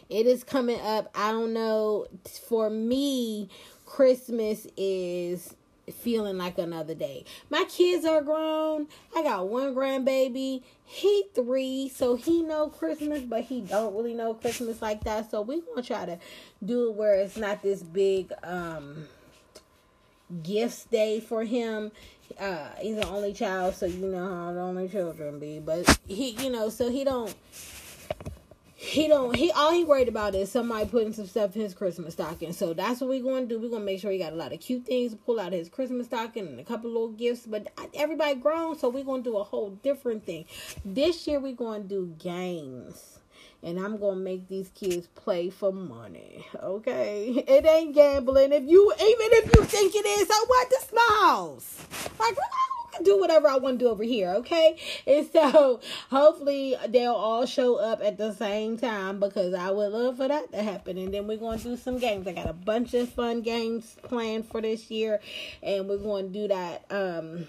It 0.09 0.27
is 0.27 0.45
coming 0.45 0.79
up. 0.81 1.11
I 1.15 1.33
don't 1.33 1.55
know. 1.55 2.07
For 2.47 2.69
me, 2.69 3.49
Christmas 3.87 4.67
is 4.77 5.55
feeling 5.91 6.39
like 6.39 6.59
another 6.59 6.95
day. 6.95 7.25
My 7.51 7.65
kids 7.69 8.05
are 8.05 8.23
grown. 8.23 8.87
I 9.17 9.23
got 9.23 9.49
one 9.49 9.75
grandbaby. 9.75 10.63
He 10.85 11.25
three, 11.35 11.89
so 11.89 12.15
he 12.15 12.43
know 12.43 12.69
Christmas, 12.69 13.23
but 13.23 13.45
he 13.45 13.61
don't 13.61 13.95
really 13.95 14.15
know 14.15 14.35
Christmas 14.35 14.83
like 14.83 15.05
that. 15.05 15.31
So 15.31 15.41
we 15.43 15.61
gonna 15.63 15.83
try 15.83 16.07
to 16.07 16.19
do 16.65 16.91
it 16.91 16.95
where 16.95 17.17
it's 17.17 17.37
not 17.37 17.63
this 17.63 17.83
big 17.83 18.33
um 18.43 19.07
gifts 20.43 20.85
day 20.85 21.21
for 21.21 21.45
him. 21.45 21.93
Uh, 22.39 22.69
he's 22.81 22.97
an 22.97 23.05
only 23.05 23.33
child, 23.33 23.75
so 23.75 23.87
you 23.87 24.07
know 24.07 24.27
how 24.27 24.53
the 24.53 24.61
only 24.61 24.89
children 24.89 25.39
be. 25.39 25.59
But 25.59 25.99
he, 26.07 26.31
you 26.31 26.51
know, 26.51 26.69
so 26.69 26.91
he 26.91 27.05
don't 27.05 27.35
he 28.83 29.07
don't 29.07 29.37
he 29.37 29.53
all 29.53 29.73
he 29.73 29.85
worried 29.85 30.09
about 30.09 30.35
is 30.35 30.51
somebody 30.51 30.87
putting 30.87 31.13
some 31.13 31.29
stuff 31.29 31.55
in 31.55 31.63
his 31.63 31.73
Christmas 31.73 32.15
stocking. 32.15 32.53
So 32.53 32.75
that's 32.75 33.01
what 33.01 33.11
we're 33.11 33.23
going 33.23 33.49
to 33.49 33.55
do. 33.55 33.61
We're 33.61 33.71
going 33.71 33.83
to 33.83 33.87
make 33.87 34.01
sure 34.01 34.11
he 34.11 34.19
got 34.19 34.33
a 34.33 34.37
lot 34.37 34.53
of 34.53 34.59
cute 34.59 34.87
things 34.87 35.13
to 35.13 35.19
pull 35.19 35.39
out 35.39 35.53
of 35.53 35.53
his 35.53 35.69
Christmas 35.69 36.09
stocking 36.09 36.49
and 36.49 36.59
a 36.59 36.65
couple 36.65 36.91
little 36.91 37.13
gifts. 37.13 37.47
But 37.47 37.69
everybody 37.95 38.35
grown, 38.35 38.77
so 38.77 38.89
we're 38.89 39.05
going 39.05 39.23
to 39.23 39.31
do 39.31 39.37
a 39.37 39.45
whole 39.45 39.71
different 39.71 40.27
thing. 40.27 40.47
This 40.85 41.29
year 41.29 41.39
we're 41.39 41.55
going 41.55 41.83
to 41.83 41.89
do 41.89 42.15
games. 42.19 43.21
And 43.63 43.79
I'm 43.79 43.97
gonna 43.97 44.17
make 44.17 44.49
these 44.49 44.71
kids 44.75 45.07
play 45.15 45.49
for 45.49 45.73
money. 45.73 46.45
Okay, 46.61 47.45
it 47.47 47.65
ain't 47.65 47.95
gambling. 47.95 48.53
If 48.53 48.65
you 48.65 48.93
even 48.93 49.29
if 49.39 49.55
you 49.55 49.63
think 49.63 49.95
it 49.95 50.05
is, 50.05 50.27
so 50.27 50.35
what? 50.47 50.69
This 50.69 50.89
my 50.93 51.19
house. 51.21 51.87
Do 53.03 53.19
whatever 53.19 53.49
I 53.49 53.57
want 53.57 53.79
to 53.79 53.85
do 53.87 53.91
over 53.91 54.03
here, 54.03 54.31
okay? 54.37 54.77
And 55.07 55.27
so 55.33 55.81
hopefully 56.11 56.77
they'll 56.89 57.13
all 57.15 57.47
show 57.47 57.77
up 57.77 58.03
at 58.05 58.19
the 58.19 58.35
same 58.35 58.77
time 58.77 59.19
because 59.19 59.55
I 59.55 59.71
would 59.71 59.93
love 59.93 60.19
for 60.19 60.29
that 60.29 60.53
to 60.53 60.63
happen. 60.63 60.99
And 60.99 61.13
then 61.13 61.27
we're 61.27 61.39
going 61.39 61.59
to 61.59 61.65
do 61.65 61.77
some 61.77 61.99
games. 61.99 62.27
I 62.27 62.33
got 62.33 62.49
a 62.49 62.53
bunch 62.53 62.93
of 62.93 63.09
fun 63.09 63.41
games 63.41 63.97
planned 64.03 64.47
for 64.47 64.61
this 64.61 64.91
year, 64.91 65.21
and 65.63 65.89
we're 65.89 65.97
going 65.97 66.33
to 66.33 66.39
do 66.41 66.49
that. 66.49 66.85
Um, 66.91 67.47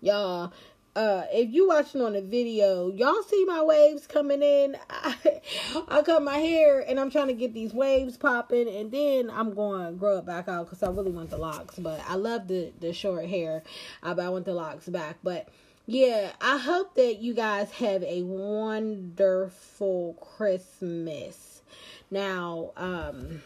y'all 0.00 0.52
uh 0.96 1.22
if 1.32 1.50
you 1.50 1.68
watching 1.68 2.00
on 2.00 2.14
the 2.14 2.22
video 2.22 2.90
y'all 2.90 3.22
see 3.22 3.44
my 3.44 3.62
waves 3.62 4.06
coming 4.08 4.42
in? 4.42 4.76
I, 4.88 5.40
I 5.88 6.02
cut 6.02 6.22
my 6.22 6.38
hair 6.38 6.80
and 6.80 6.98
i'm 6.98 7.10
trying 7.10 7.28
to 7.28 7.32
get 7.34 7.54
these 7.54 7.72
waves 7.72 8.16
popping 8.16 8.68
and 8.68 8.90
then 8.90 9.30
i'm 9.30 9.54
going 9.54 9.86
to 9.86 9.92
grow 9.92 10.18
it 10.18 10.26
back 10.26 10.48
out 10.48 10.66
because 10.66 10.82
i 10.82 10.90
really 10.90 11.12
want 11.12 11.30
the 11.30 11.38
locks 11.38 11.78
but 11.78 12.02
i 12.08 12.16
love 12.16 12.48
the 12.48 12.72
the 12.80 12.92
short 12.92 13.26
hair. 13.26 13.62
But 14.02 14.18
i 14.18 14.28
want 14.28 14.46
the 14.46 14.54
locks 14.54 14.88
back 14.88 15.18
but 15.22 15.48
yeah 15.86 16.32
i 16.40 16.58
hope 16.58 16.94
that 16.96 17.18
you 17.20 17.34
guys 17.34 17.70
have 17.72 18.02
a 18.02 18.22
wonderful 18.22 20.14
christmas. 20.14 21.62
Now 22.10 22.72
um 22.76 23.42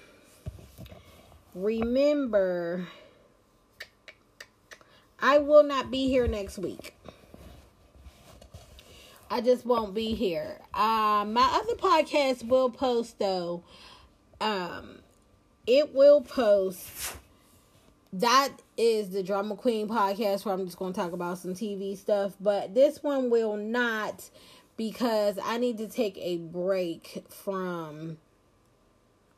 remember 1.54 2.88
i 5.20 5.38
will 5.38 5.62
not 5.62 5.90
be 5.90 6.08
here 6.08 6.26
next 6.26 6.58
week 6.58 6.94
I 9.34 9.40
just 9.40 9.66
won't 9.66 9.94
be 9.94 10.14
here. 10.14 10.60
Um, 10.74 11.32
my 11.32 11.60
other 11.60 11.74
podcast 11.74 12.46
will 12.46 12.70
post 12.70 13.18
though. 13.18 13.64
Um, 14.40 15.00
it 15.66 15.92
will 15.92 16.20
post. 16.20 17.16
That 18.12 18.50
is 18.76 19.10
the 19.10 19.24
Drama 19.24 19.56
Queen 19.56 19.88
podcast 19.88 20.44
where 20.44 20.54
I'm 20.54 20.64
just 20.64 20.78
going 20.78 20.92
to 20.92 21.00
talk 21.00 21.10
about 21.10 21.38
some 21.38 21.52
TV 21.52 21.98
stuff, 21.98 22.36
but 22.40 22.74
this 22.74 23.02
one 23.02 23.28
will 23.28 23.56
not 23.56 24.30
because 24.76 25.36
I 25.44 25.58
need 25.58 25.78
to 25.78 25.88
take 25.88 26.16
a 26.18 26.36
break 26.36 27.24
from 27.28 28.18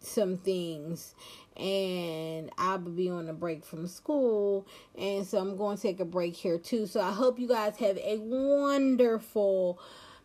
some 0.01 0.37
things 0.37 1.15
and 1.59 2.51
I'll 2.59 2.79
be 2.79 3.09
on 3.09 3.29
a 3.29 3.33
break 3.33 3.65
from 3.65 3.87
school, 3.87 4.67
and 4.97 5.27
so 5.27 5.39
I'm 5.39 5.57
going 5.57 5.77
to 5.77 5.83
take 5.83 6.01
a 6.01 6.05
break 6.05 6.37
here 6.37 6.59
too. 6.59 6.87
So 6.87 7.01
I 7.01 7.13
hope 7.13 7.39
you 7.39 7.49
guys 7.49 7.77
have 7.79 7.99
a 7.99 8.19
wonderful, 8.19 9.79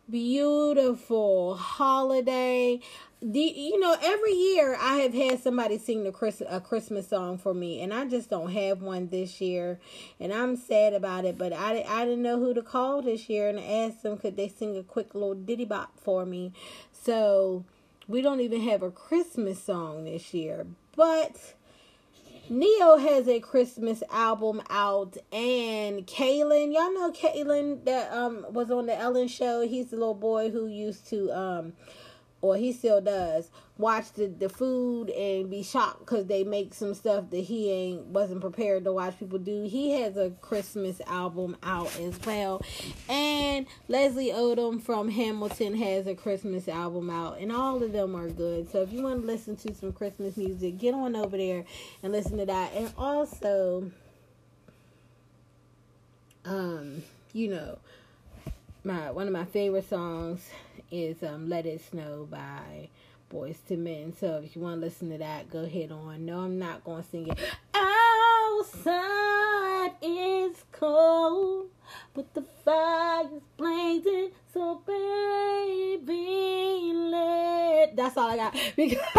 beautiful 0.08 1.56
holiday. 1.56 2.80
The, 3.24 3.40
you 3.40 3.78
know, 3.78 3.96
every 4.02 4.32
year 4.32 4.76
I 4.80 4.96
have 4.96 5.14
had 5.14 5.40
somebody 5.40 5.78
sing 5.78 6.02
the 6.02 6.10
Chris, 6.10 6.42
a 6.48 6.60
Christmas 6.60 7.08
song 7.08 7.38
for 7.38 7.54
me, 7.54 7.80
and 7.80 7.94
I 7.94 8.04
just 8.06 8.28
don't 8.28 8.50
have 8.50 8.82
one 8.82 9.08
this 9.08 9.40
year, 9.40 9.78
and 10.18 10.32
I'm 10.32 10.56
sad 10.56 10.92
about 10.92 11.24
it. 11.24 11.38
But 11.38 11.52
I, 11.52 11.84
I 11.88 12.04
didn't 12.04 12.22
know 12.22 12.40
who 12.40 12.52
to 12.52 12.62
call 12.62 13.00
this 13.00 13.28
year, 13.28 13.48
and 13.48 13.60
I 13.60 13.62
asked 13.62 14.02
them 14.02 14.18
could 14.18 14.36
they 14.36 14.48
sing 14.48 14.76
a 14.76 14.82
quick 14.82 15.14
little 15.14 15.34
ditty 15.34 15.64
bop 15.64 15.92
for 16.00 16.26
me. 16.26 16.52
So 16.90 17.64
we 18.08 18.22
don't 18.22 18.40
even 18.40 18.62
have 18.62 18.82
a 18.82 18.90
Christmas 18.90 19.62
song 19.62 20.04
this 20.04 20.34
year, 20.34 20.66
but 20.96 21.54
Ne-Yo 22.50 22.98
has 22.98 23.28
a 23.28 23.40
Christmas 23.40 24.02
album 24.10 24.62
out, 24.68 25.16
and 25.32 26.06
Kalen, 26.06 26.74
y'all 26.74 26.92
know 26.92 27.12
Kalen 27.12 27.84
that 27.84 28.12
um 28.12 28.46
was 28.50 28.70
on 28.70 28.86
the 28.86 28.96
Ellen 28.98 29.28
show. 29.28 29.66
He's 29.66 29.90
the 29.90 29.96
little 29.96 30.14
boy 30.14 30.50
who 30.50 30.66
used 30.66 31.08
to 31.08 31.30
um 31.30 31.72
or 32.42 32.56
he 32.56 32.72
still 32.72 33.00
does, 33.00 33.50
watch 33.78 34.12
the, 34.12 34.26
the 34.26 34.48
food 34.48 35.08
and 35.10 35.48
be 35.48 35.62
shocked 35.62 36.00
because 36.00 36.26
they 36.26 36.42
make 36.42 36.74
some 36.74 36.92
stuff 36.92 37.30
that 37.30 37.38
he 37.38 37.70
ain't 37.70 38.06
wasn't 38.06 38.40
prepared 38.40 38.84
to 38.84 38.92
watch 38.92 39.18
people 39.18 39.38
do. 39.38 39.62
He 39.62 39.92
has 40.00 40.16
a 40.16 40.30
Christmas 40.42 41.00
album 41.06 41.56
out 41.62 41.96
as 42.00 42.18
well, 42.26 42.60
and 43.08 43.66
Leslie 43.88 44.32
Odom 44.32 44.82
from 44.82 45.08
Hamilton 45.08 45.74
has 45.76 46.06
a 46.06 46.14
Christmas 46.14 46.68
album 46.68 47.08
out, 47.08 47.38
and 47.38 47.52
all 47.52 47.82
of 47.82 47.92
them 47.92 48.14
are 48.16 48.28
good. 48.28 48.70
So 48.70 48.82
if 48.82 48.92
you 48.92 49.02
want 49.02 49.22
to 49.22 49.26
listen 49.26 49.56
to 49.56 49.74
some 49.74 49.92
Christmas 49.92 50.36
music, 50.36 50.78
get 50.78 50.94
on 50.94 51.14
over 51.14 51.36
there 51.36 51.64
and 52.02 52.12
listen 52.12 52.38
to 52.38 52.46
that. 52.46 52.72
And 52.74 52.92
also, 52.98 53.90
um, 56.44 57.04
you 57.32 57.48
know, 57.48 57.78
my 58.84 59.12
one 59.12 59.28
of 59.28 59.32
my 59.32 59.44
favorite 59.44 59.88
songs 59.88 60.44
is 60.92 61.22
um, 61.22 61.48
Let 61.48 61.64
It 61.66 61.80
Snow 61.80 62.28
by 62.30 62.90
Boyz 63.32 63.56
II 63.70 63.78
Men. 63.78 64.12
So 64.18 64.42
if 64.44 64.54
you 64.54 64.60
want 64.62 64.80
to 64.80 64.86
listen 64.86 65.10
to 65.10 65.18
that, 65.18 65.50
go 65.50 65.60
ahead 65.60 65.90
on. 65.90 66.26
No, 66.26 66.40
I'm 66.40 66.58
not 66.58 66.84
going 66.84 67.02
to 67.02 67.08
sing 67.08 67.28
it. 67.28 67.38
Outside 67.74 69.02
is 70.02 70.62
cold, 70.70 71.68
but 72.12 72.34
the 72.34 72.44
fire's 72.64 73.40
blazing. 73.56 74.32
So 74.52 74.82
baby, 74.86 76.12
let. 76.94 77.96
That's 77.96 78.16
all 78.18 78.30
I 78.30 78.36
got 78.36 78.54
because 78.76 78.98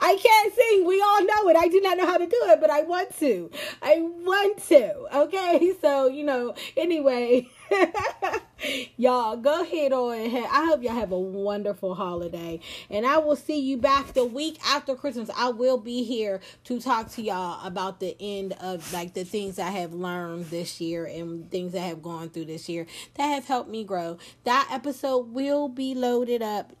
I 0.00 0.18
can't 0.20 0.54
sing. 0.54 0.86
We 0.86 1.02
all 1.02 1.22
know 1.22 1.50
it. 1.50 1.56
I 1.56 1.68
do 1.68 1.82
not 1.82 1.98
know 1.98 2.06
how 2.06 2.16
to 2.16 2.26
do 2.26 2.40
it, 2.44 2.60
but 2.62 2.70
I 2.70 2.80
want 2.82 3.16
to. 3.18 3.50
I 3.82 4.00
want 4.00 4.62
to. 4.68 5.06
Okay, 5.14 5.74
so 5.82 6.08
you 6.08 6.24
know. 6.24 6.54
Anyway. 6.76 7.50
y'all 8.96 9.36
go 9.36 9.62
ahead 9.62 9.92
on 9.92 10.14
i 10.14 10.66
hope 10.66 10.82
y'all 10.82 10.94
have 10.94 11.12
a 11.12 11.18
wonderful 11.18 11.94
holiday. 11.94 12.60
And 12.90 13.06
i 13.06 13.18
will 13.18 13.36
see 13.36 13.60
you 13.60 13.76
back 13.76 14.12
the 14.14 14.24
week 14.24 14.58
after 14.66 14.94
christmas. 14.94 15.30
I 15.36 15.48
will 15.50 15.78
be 15.78 16.04
here 16.04 16.40
to 16.64 16.80
talk 16.80 17.10
to 17.12 17.22
y'all 17.22 17.64
about 17.66 18.00
the 18.00 18.16
end 18.20 18.54
of 18.60 18.92
like 18.92 19.14
the 19.14 19.24
things 19.24 19.58
i 19.58 19.70
have 19.70 19.92
learned 19.92 20.46
this 20.46 20.80
year 20.80 21.06
and 21.06 21.50
things 21.50 21.74
i 21.74 21.78
have 21.78 22.02
gone 22.02 22.30
through 22.30 22.46
this 22.46 22.68
year 22.68 22.86
that 23.14 23.26
have 23.26 23.46
helped 23.46 23.70
me 23.70 23.84
grow. 23.84 24.18
That 24.44 24.68
episode 24.70 25.32
will 25.32 25.68
be 25.68 25.94
loaded 25.94 26.42
up 26.42 26.72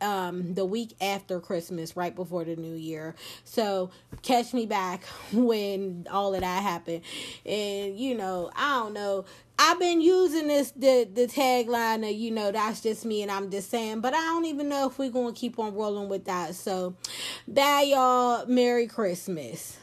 um 0.00 0.54
the 0.54 0.64
week 0.64 0.94
after 1.00 1.40
Christmas, 1.40 1.96
right 1.96 2.14
before 2.14 2.44
the 2.44 2.56
new 2.56 2.74
year. 2.74 3.14
So 3.44 3.90
catch 4.22 4.54
me 4.54 4.66
back 4.66 5.04
when 5.32 6.06
all 6.10 6.34
of 6.34 6.40
that 6.40 6.62
happened. 6.62 7.02
And 7.44 7.98
you 7.98 8.16
know, 8.16 8.50
I 8.54 8.76
don't 8.78 8.94
know. 8.94 9.24
I've 9.58 9.78
been 9.78 10.00
using 10.00 10.48
this 10.48 10.70
the 10.70 11.08
the 11.12 11.26
tagline 11.26 12.08
of 12.08 12.16
you 12.16 12.30
know 12.30 12.50
that's 12.50 12.80
just 12.80 13.04
me 13.04 13.22
and 13.22 13.30
I'm 13.30 13.50
just 13.50 13.70
saying, 13.70 14.00
but 14.00 14.14
I 14.14 14.20
don't 14.20 14.46
even 14.46 14.68
know 14.68 14.88
if 14.88 14.98
we're 14.98 15.10
gonna 15.10 15.32
keep 15.34 15.58
on 15.58 15.74
rolling 15.74 16.08
with 16.08 16.24
that. 16.26 16.54
So, 16.54 16.94
bye 17.46 17.82
y'all. 17.82 18.46
Merry 18.46 18.86
Christmas. 18.86 19.79